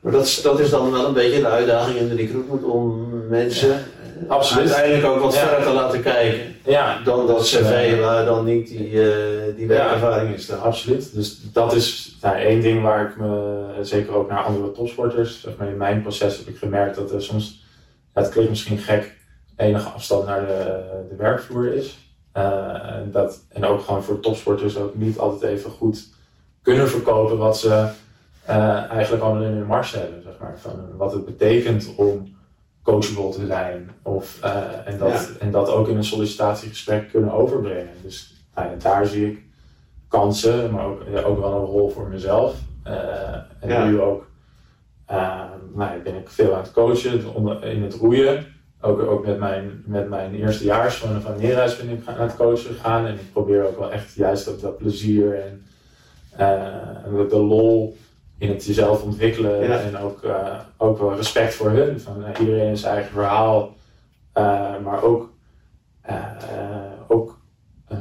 [0.00, 3.08] maar dat is, dat is dan wel een beetje de uitdaging in de recruitment om
[3.28, 4.72] mensen eh, Absoluut.
[4.72, 5.40] uiteindelijk ook wat Ja.
[5.40, 10.32] verder te laten kijken ja, dan dat cv waar dan niet die, eh, die werkervaring
[10.32, 10.60] in staat.
[10.62, 11.14] Absoluut.
[11.14, 15.56] Dus dat is nou, één ding waar ik me, zeker ook naar andere topsporters, zeg
[15.56, 17.64] maar in mijn proces heb ik gemerkt dat er soms,
[18.14, 19.14] ja, het klinkt misschien gek,
[19.56, 21.98] enige afstand naar de, de werkvloer is.
[22.32, 26.08] En, dat, en ook gewoon voor topsporters ook niet altijd even goed
[26.62, 27.88] kunnen verkopen wat ze
[28.46, 30.22] eh, eigenlijk allemaal in hun mars hebben.
[30.22, 30.58] Zeg maar.
[30.58, 32.34] Van wat het betekent om
[32.82, 33.90] coachable te zijn.
[34.02, 35.24] Of, eh, en, dat, Ja.
[35.40, 37.92] en dat ook in een sollicitatiegesprek kunnen overbrengen.
[38.02, 39.44] Dus nou daar zie ik
[40.08, 42.54] kansen, maar ook, ja, ook wel een rol voor mezelf.
[42.82, 43.84] Eh, en Ja.
[43.84, 44.26] nu ook
[45.74, 47.20] nou, ben ik veel aan het coachen
[47.62, 48.46] in het roeien.
[48.80, 52.74] Ook, ook met, mijn, met mijn eerstejaars van, van Neerhuis ben ik aan het coachen
[52.74, 53.06] gegaan.
[53.06, 55.66] En ik probeer ook wel echt juist dat plezier en,
[56.36, 57.96] en de lol
[58.38, 59.62] in het jezelf ontwikkelen.
[59.62, 59.78] Ja.
[59.78, 62.00] En ook, eh, ook wel respect voor hun.
[62.00, 63.74] Van, eh, iedereen in zijn eigen verhaal.
[64.32, 65.34] Eh, maar ook,
[67.08, 67.38] ook
[67.88, 68.00] ehm,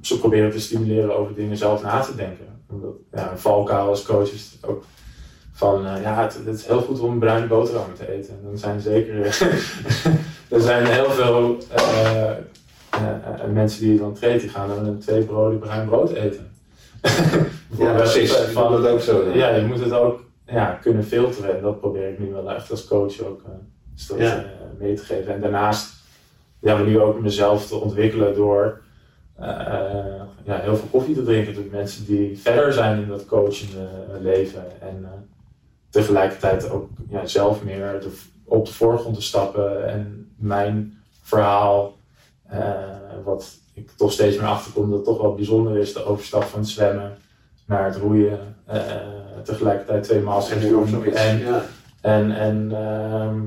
[0.00, 2.62] ze proberen te stimuleren over dingen zelf na te denken.
[2.70, 4.84] Omdat, ja, een valkuil als coach is het ook
[5.52, 8.34] van, ja, het, het is heel goed om bruine boterhammen te eten.
[8.34, 9.26] En dan zijn zeker,
[10.54, 11.58] er zijn heel veel
[13.52, 16.50] mensen die je dan treedt, die gaan dan een twee broden bruin brood eten.
[17.78, 18.40] Ja, precies.
[18.40, 19.28] Ik Van- doe dat ook zo.
[19.32, 21.56] ja, je moet het ook ja, kunnen filteren.
[21.56, 23.40] En dat probeer ik nu wel echt als coach ook
[23.94, 24.36] steeds Ja.
[24.36, 24.44] eh,
[24.78, 25.34] mee te geven.
[25.34, 25.92] En daarnaast
[26.58, 28.80] ja, we nu ook mezelf te ontwikkelen door
[29.38, 29.46] eh,
[30.44, 33.88] ja, heel veel koffie te drinken met mensen die verder zijn in dat coachende
[34.20, 34.80] leven.
[34.80, 35.06] En
[35.90, 41.96] tegelijkertijd ook ja, zelf meer de, op de voorgrond te stappen en mijn verhaal,
[43.24, 46.68] wat ik toch steeds meer achterkom dat toch wel bijzonder is, de overstap van het
[46.68, 47.16] zwemmen
[47.66, 48.38] naar het roeien.
[48.66, 48.82] eh,
[49.42, 50.86] tegelijkertijd twee masters En doen.
[50.88, 51.16] zoiets.
[51.24, 51.62] En, Ja.
[52.00, 53.40] en, en ehm,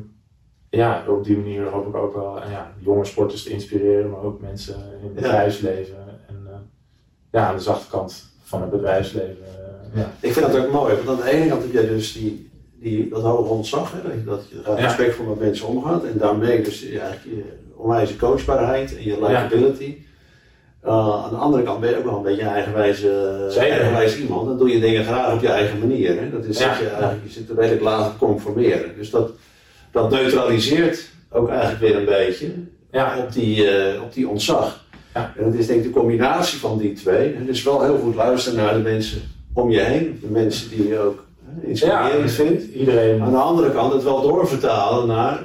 [0.70, 4.22] ja, op die manier hoop ik ook wel eh, ja, jonge sporters te inspireren, maar
[4.22, 5.22] ook mensen in het Ja.
[5.22, 5.96] bedrijfsleven.
[6.28, 6.54] En eh,
[7.32, 9.38] ja, aan de zachte kant van het bedrijfsleven.
[9.94, 10.12] eh, ja.
[10.20, 12.50] Ik vind dat ook mooi, want aan de ene kant heb jij dus die,
[12.80, 16.62] die, dat hoge ontzag, hè, dat je- je respect voor met mensen omgaat en daarmee
[16.64, 17.44] dus je, eigenlijk je
[17.76, 19.98] onwijze coachbaarheid en je likability.
[20.88, 24.48] Uh, aan de andere kant ben je ook wel een beetje een eigenwijze, iemand.
[24.48, 26.20] Dan doe je dingen graag op je eigen manier.
[26.20, 26.30] Hè.
[26.30, 26.68] Dat is Ja.
[26.70, 28.92] dat je, eigenlijk, je zit er redelijk laat te conformeren.
[28.98, 29.30] Dus dat,
[29.92, 32.52] dat neutraliseert ook eigenlijk weer een beetje
[32.92, 33.18] Ja.
[33.18, 34.86] op, die, eh, op die ontzag.
[35.14, 35.34] Ja.
[35.38, 37.34] En dat is denk ik de combinatie van die twee.
[37.34, 39.22] En dus wel heel goed luisteren naar de mensen
[39.54, 40.18] om je heen.
[40.22, 42.64] De mensen die je ook hè, inspirerend vindt.
[42.74, 43.22] Iedereen.
[43.22, 45.40] Aan de andere kant het wel doorvertalen naar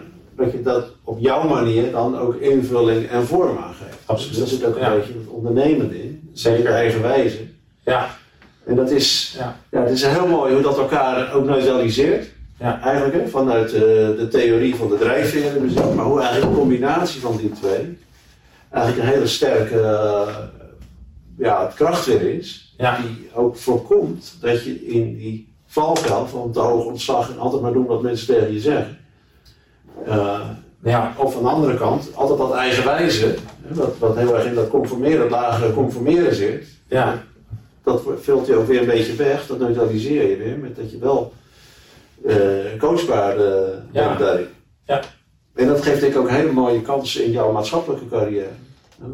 [0.45, 3.97] dat je dat op jouw manier dan ook invulling en vorm aangeeft.
[4.05, 4.31] Absoluut.
[4.39, 4.95] Dus daar zit ook een Ja.
[4.95, 6.31] beetje het ondernemende in.
[6.33, 6.71] Zeker.
[6.73, 7.39] Eigen wijze.
[7.85, 8.17] Ja,
[8.65, 9.57] En dat is, Ja.
[9.71, 9.81] ja.
[9.81, 12.31] het is heel mooi hoe dat elkaar ook neutraliseert.
[12.59, 12.81] Ja.
[12.83, 17.37] Eigenlijk hè, vanuit uh, de theorie van de drijfveren, maar hoe eigenlijk een combinatie van
[17.37, 17.99] die twee
[18.71, 20.37] eigenlijk een hele sterke uh,
[21.39, 27.31] ja, krachtweer is, die ook voorkomt dat je in die valkuil van te hoog ontslag
[27.31, 28.99] en altijd maar doen wat mensen tegen je zeggen.
[30.09, 30.41] Uh,
[30.83, 31.15] ja.
[31.17, 33.35] Of aan de andere kant, altijd dat eigenwijze,
[33.69, 36.67] wat, wat heel erg in dat conformeren, dat lagere conformeren zit.
[36.89, 37.23] Ja.
[37.83, 40.99] Dat vult je ook weer een beetje weg, dat neutraliseer je weer met dat je
[40.99, 41.33] wel
[42.27, 42.37] uh,
[42.79, 43.45] coachbaar uh,
[43.93, 44.17] ja.
[44.17, 44.49] bent
[44.85, 45.01] Ja.
[45.55, 48.49] En dat geeft denk ik ook hele mooie kansen in jouw maatschappelijke carrière.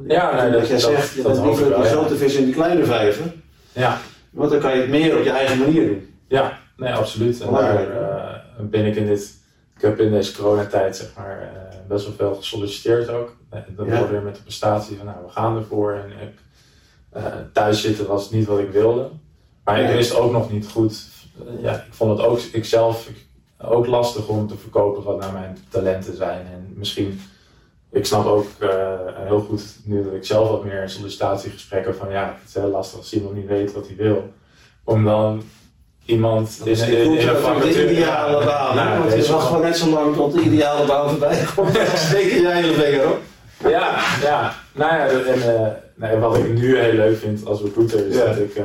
[0.07, 3.33] Ja, nee, dat, jij zegt, je bent liever de grote vis in die kleine vijver.
[3.73, 3.99] Ja.
[4.31, 6.15] Want dan kan je het meer op je eigen manier doen.
[6.29, 7.41] Ja, nee, absoluut.
[7.41, 9.38] En daar uh, ben ik in dit,
[9.79, 13.37] ik heb in deze coronatijd zeg maar uh, best wel veel gesolliciteerd ook.
[13.69, 14.09] Dan ja.
[14.09, 15.93] weer met de prestatie van nou, we gaan ervoor.
[15.93, 16.39] En ik,
[17.17, 19.11] uh, thuis zitten was niet wat ik wilde.
[19.65, 21.07] Maar ik wist ook nog niet goed,
[21.61, 23.11] ja, ik vond het ook, ik zelf,
[23.59, 26.47] ook lastig om te verkopen wat nou mijn talenten zijn.
[26.47, 27.21] En misschien
[27.91, 28.47] ik snap ook
[29.15, 32.99] heel goed, nu dat ik zelf wat meer sollicitatiegesprekken van ja, het is heel lastig
[32.99, 34.33] als iemand niet weet wat hij wil.
[34.85, 35.43] Om dan
[36.09, 37.73] iemand in, in, in, in een vacature...
[37.73, 41.09] de ideale baan, nou, want je wacht gewoon net zo lang tot de ideale baan
[41.09, 41.75] voorbij komt.
[41.75, 43.19] Dan steek jij je vinger op.
[43.59, 44.53] Ja, ja.
[44.75, 48.57] Nou ja, en uh, wat ik nu heel leuk vind als recruiter is dat ik
[48.57, 48.65] uh,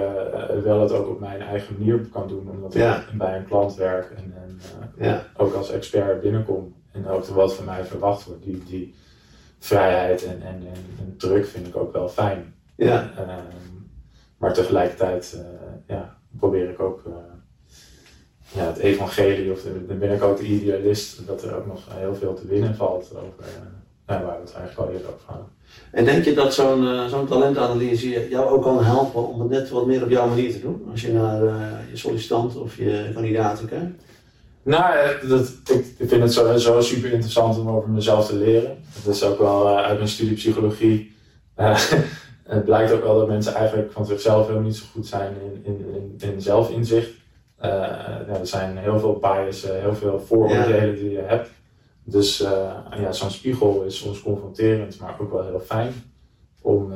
[0.64, 2.50] wel het ook op mijn eigen manier kan doen.
[2.50, 4.60] Omdat ik bij een klant werk en, en
[5.06, 5.24] ja.
[5.38, 6.76] ook als expert binnenkom.
[6.91, 8.44] En ook wat van mij verwacht wordt.
[8.44, 8.96] Die, die,
[9.60, 10.68] vrijheid en, en,
[11.00, 12.54] en, druk vind ik ook wel fijn.
[12.76, 13.12] Ja.
[13.18, 13.30] Ehm,
[14.38, 15.44] maar tegelijkertijd
[15.88, 17.13] ja, probeer ik ook uh,
[18.53, 22.15] ja, het evangelie, of dan ben ik ook de idealist, dat er ook nog heel
[22.15, 23.65] veel te winnen valt over uh,
[24.05, 25.47] waar we het eigenlijk al eerder over hadden.
[25.91, 29.86] En denk je dat zo'n zo'n talentanalyse jou ook kan helpen om het net wat
[29.86, 30.88] meer op jouw manier te doen?
[30.91, 31.41] Als je naar
[31.89, 34.03] je sollicitant of je kandidaten kijkt?
[34.63, 34.93] Nou,
[35.27, 35.53] dat,
[35.97, 38.77] ik, vind het sowieso super interessant om over mezelf te leren.
[39.03, 41.15] Dat is ook wel uh, uit mijn studie psychologie.
[42.44, 45.62] Het blijkt ook wel dat mensen eigenlijk van zichzelf helemaal niet zo goed zijn in,
[45.64, 47.10] in, in, in zelfinzicht.
[47.10, 51.50] Uh, ja, er zijn heel veel biases, heel veel vooroordelen die je hebt.
[52.04, 52.38] Dus
[52.98, 55.94] ja, zo'n spiegel is soms confronterend, maar ook wel heel fijn
[56.62, 56.94] om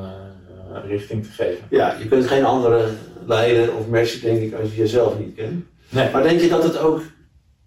[0.85, 1.65] richting te geven.
[1.69, 2.89] Ja, je kunt geen andere
[3.25, 5.65] leiden of matchen, denk ik, als je jezelf niet kent.
[5.89, 6.11] Nee.
[6.11, 7.01] Maar denk je dat het ook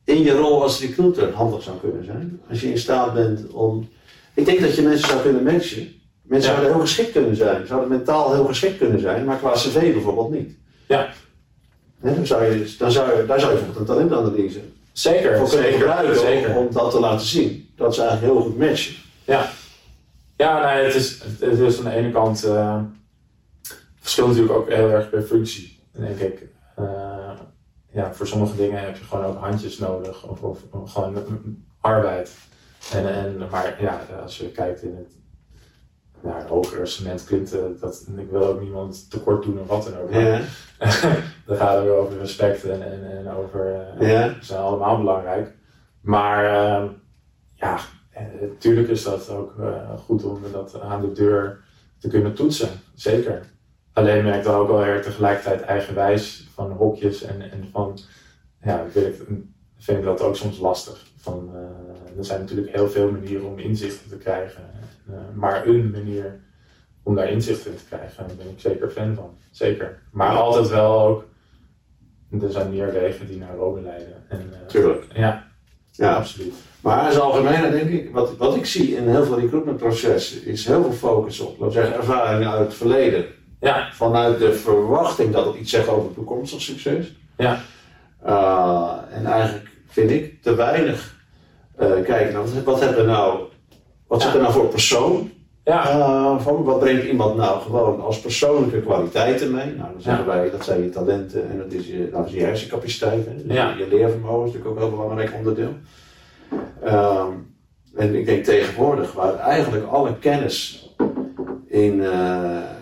[0.05, 2.41] in je rol als recruiter handig zou kunnen zijn.
[2.49, 3.89] Als je in staat bent om.
[4.35, 5.89] Ik denk dat je mensen zou kunnen matchen.
[6.31, 9.93] Mensen zouden heel geschikt kunnen zijn, zouden mentaal heel geschikt kunnen zijn, maar qua cv
[9.93, 10.57] bijvoorbeeld niet.
[10.87, 11.09] Ja.
[12.01, 14.61] dan zou je, dan zou je, daar zou je bijvoorbeeld een talentanalyse
[14.93, 16.57] zeker, voor kunnen zeker, gebruiken zeker.
[16.57, 17.73] Om, dat te laten zien.
[17.77, 18.95] Dat ze eigenlijk heel goed matchen.
[19.25, 19.51] Ja,
[20.37, 22.45] ja nee, het, is, het is aan de ene kant.
[22.45, 22.83] Uh,
[24.01, 26.47] verschilt natuurlijk ook heel erg per functie, denk ik.
[26.81, 27.31] Uh,
[27.93, 31.17] ja, voor sommige dingen heb je gewoon ook handjes nodig of, of, gewoon
[31.81, 32.31] arbeid.
[32.93, 35.19] En, en, maar ja, als je kijkt in het
[36.23, 40.13] ja, hogere cement klinkt dat ik wil ook niemand tekort doen of wat dan ook.
[40.13, 40.41] Ja.
[41.47, 43.87] dan gaat het weer over respect en, en, en over.
[44.01, 44.35] Uh, ja.
[44.41, 45.53] zijn allemaal belangrijk.
[46.01, 46.89] Maar uh,
[47.55, 47.79] ja,
[48.41, 51.61] natuurlijk is dat ook uh, goed om dat aan de deur
[51.99, 52.69] te kunnen toetsen.
[52.95, 53.43] Zeker.
[53.93, 57.99] Alleen merk ik dan ook wel erg tegelijkertijd eigenwijs van hokjes en, en van,
[58.63, 59.15] ja, ik,
[59.79, 61.07] vind ik dat ook soms lastig.
[61.17, 64.63] Van, uh, er zijn natuurlijk heel veel manieren om inzichten te krijgen,
[65.35, 66.41] maar een manier
[67.03, 69.31] om daar inzichten in te krijgen, daar ben ik zeker fan van.
[69.51, 70.03] Zeker.
[70.11, 71.25] Maar altijd wel ook,
[72.43, 74.25] er zijn meer wegen die naar Rome leiden.
[74.29, 75.05] En, uh, Tuurlijk.
[75.15, 75.47] Ja,
[75.91, 76.55] ja, absoluut.
[76.81, 80.67] Maar in het algemeen denk ik, wat, wat ik zie in heel veel recruitmentprocessen, is
[80.67, 83.25] heel veel focus op, laten zeggen, ervaringen uit het verleden
[83.61, 83.89] ja.
[83.93, 87.13] Vanuit de verwachting dat het iets zegt over toekomstig succes.
[87.37, 87.61] Ja.
[88.27, 91.15] Uh, en eigenlijk vind ik te weinig
[91.81, 93.41] uh, kijken naar wat, wat hebben we nou,
[94.11, 95.31] wat zit er nou voor persoon?
[95.65, 95.97] Ja.
[95.97, 99.67] Uh, van, wat brengt iemand nou gewoon als persoonlijke kwaliteiten mee?
[99.67, 102.41] Nou, dan zeggen wij, dat zijn je talenten en dat is je, dat is je
[102.41, 103.25] hersencapaciteit.
[103.25, 103.75] Dus ja.
[103.79, 105.75] je, leervermogen is natuurlijk ook een heel belangrijk onderdeel.
[106.85, 107.25] Uh,
[107.97, 110.89] en ik denk tegenwoordig, waar eigenlijk alle kennis
[111.67, 112.03] in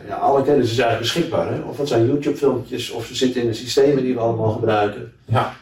[0.08, 1.52] ja, alle kennis is eigenlijk beschikbaar.
[1.52, 1.60] Hè?
[1.60, 5.12] Of dat zijn YouTube-filmpjes, of ze zitten in de systemen die we allemaal gebruiken.
[5.24, 5.52] Ja.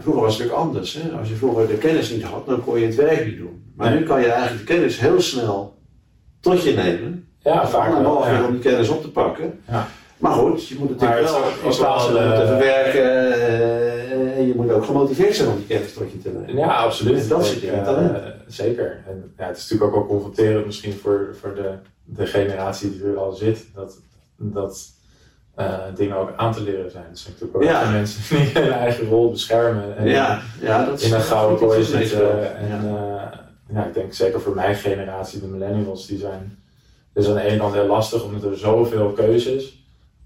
[0.00, 0.94] Vroeger was het natuurlijk anders.
[0.94, 1.10] Hè?
[1.18, 3.72] Als je vroeger de kennis niet had, dan kon je het werk niet doen.
[3.76, 5.76] Maar nu kan je eigenlijk de kennis heel snel
[6.40, 7.26] tot je nemen.
[7.38, 8.26] Ja, vaak wel.
[8.26, 8.44] Ja.
[8.44, 9.60] om die kennis op te pakken.
[9.68, 9.88] Ja.
[10.18, 13.38] Maar goed, je moet het natuurlijk wel in plaats van te verwerken.
[13.38, 16.56] Uh, en je moet ook gemotiveerd zijn om die kennis tot je te nemen.
[16.56, 17.22] Ja, absoluut.
[17.22, 18.16] En dat zit het talent.
[18.16, 19.02] Uh, zeker.
[19.06, 23.04] En ja, het is natuurlijk ook wel confronterend misschien voor, voor de de generatie die
[23.04, 24.00] er al zit, dat,
[24.36, 24.90] dat
[25.58, 27.06] uh, dingen ook aan te leren zijn.
[27.10, 27.90] Dus natuurlijk ook ja.
[27.90, 32.56] mensen die hun eigen rol beschermen en ja, ja, dat in een gouden kooi zitten.
[32.56, 33.30] En ja.
[33.72, 36.58] ja, ik denk zeker voor mijn generatie, de millennials, die zijn
[37.12, 39.80] dus aan de ene kant heel lastig omdat er zoveel keuzes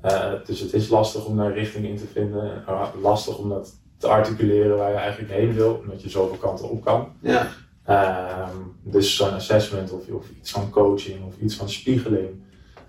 [0.04, 2.64] uh, dus het is lastig om daar richting in te vinden.
[3.00, 6.84] lastig om dat te articuleren waar je eigenlijk heen wil, omdat je zoveel kanten op
[6.84, 7.12] kan.
[7.20, 7.48] Ja.
[7.88, 8.48] Uh,
[8.82, 12.28] dus zo'n assessment of, of, iets van coaching of iets van spiegeling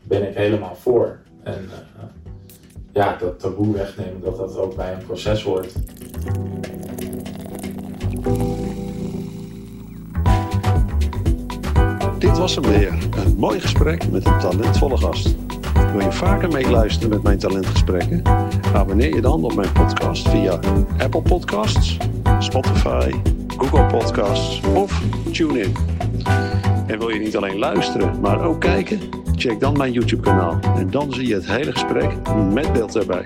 [0.03, 1.19] ben ik helemaal voor.
[1.43, 2.03] En uh,
[2.97, 5.73] ja, dat taboe wegnemen, dat dat ook bij een proces hoort.
[12.19, 12.97] Dit was hem weer.
[13.25, 15.35] Een mooi gesprek met een talentvolle gast.
[15.91, 18.21] Wil je vaker meeluisteren met mijn talentgesprekken?
[18.73, 20.59] Abonneer je dan op mijn podcast via
[20.97, 21.97] Apple Podcasts,
[22.39, 23.11] Spotify,
[23.57, 25.75] Google Podcasts of TuneIn.
[26.87, 28.99] En wil je niet alleen luisteren, maar ook kijken?
[29.35, 32.11] Check dan mijn YouTube kanaal en dan zie je het hele gesprek
[32.53, 33.23] met beeld erbij.